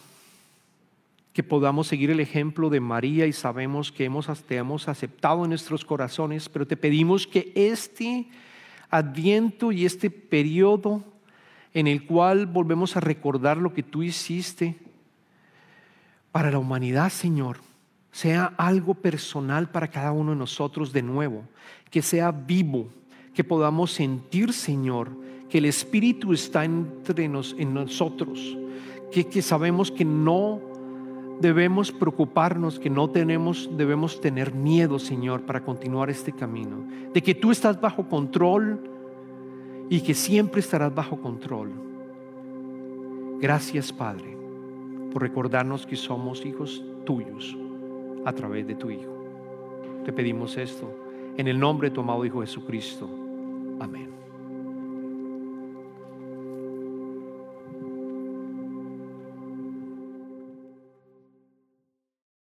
que 1.32 1.42
podamos 1.42 1.88
seguir 1.88 2.10
el 2.10 2.20
ejemplo 2.20 2.70
de 2.70 2.78
María 2.78 3.26
y 3.26 3.32
sabemos 3.32 3.90
que 3.90 4.04
hemos, 4.04 4.28
te 4.44 4.56
hemos 4.56 4.88
aceptado 4.88 5.42
en 5.42 5.50
nuestros 5.50 5.84
corazones, 5.84 6.48
pero 6.48 6.68
te 6.68 6.76
pedimos 6.76 7.26
que 7.26 7.50
este 7.56 8.28
adviento 8.88 9.72
y 9.72 9.84
este 9.84 10.08
periodo 10.08 11.02
en 11.74 11.88
el 11.88 12.06
cual 12.06 12.46
volvemos 12.46 12.96
a 12.96 13.00
recordar 13.00 13.56
lo 13.56 13.74
que 13.74 13.82
tú 13.82 14.04
hiciste 14.04 14.76
para 16.30 16.52
la 16.52 16.58
humanidad, 16.58 17.10
Señor, 17.10 17.58
sea 18.12 18.54
algo 18.56 18.94
personal 18.94 19.68
para 19.68 19.88
cada 19.88 20.12
uno 20.12 20.30
de 20.30 20.38
nosotros 20.38 20.92
de 20.92 21.02
nuevo, 21.02 21.42
que 21.90 22.02
sea 22.02 22.30
vivo, 22.30 22.88
que 23.34 23.42
podamos 23.42 23.90
sentir, 23.90 24.52
Señor, 24.52 25.10
que 25.48 25.58
el 25.58 25.66
Espíritu 25.66 26.32
está 26.32 26.64
entre 26.64 27.28
nos, 27.28 27.54
en 27.58 27.74
nosotros, 27.74 28.56
que, 29.12 29.24
que 29.24 29.42
sabemos 29.42 29.90
que 29.90 30.04
no 30.04 30.60
debemos 31.40 31.92
preocuparnos, 31.92 32.78
que 32.78 32.90
no 32.90 33.10
tenemos, 33.10 33.70
debemos 33.76 34.20
tener 34.20 34.54
miedo, 34.54 34.98
Señor, 34.98 35.42
para 35.42 35.62
continuar 35.62 36.10
este 36.10 36.32
camino. 36.32 36.84
De 37.12 37.22
que 37.22 37.34
tú 37.34 37.50
estás 37.50 37.80
bajo 37.80 38.08
control 38.08 38.80
y 39.88 40.00
que 40.00 40.14
siempre 40.14 40.60
estarás 40.60 40.94
bajo 40.94 41.20
control. 41.20 41.70
Gracias, 43.40 43.92
Padre, 43.92 44.36
por 45.12 45.22
recordarnos 45.22 45.86
que 45.86 45.96
somos 45.96 46.44
hijos 46.44 46.82
tuyos 47.04 47.56
a 48.24 48.32
través 48.32 48.66
de 48.66 48.74
tu 48.74 48.90
Hijo. 48.90 49.12
Te 50.04 50.12
pedimos 50.12 50.56
esto 50.56 50.88
en 51.36 51.48
el 51.48 51.58
nombre 51.58 51.90
de 51.90 51.94
tu 51.94 52.00
amado 52.00 52.24
Hijo 52.24 52.40
Jesucristo. 52.40 53.08
Amén. 53.78 54.25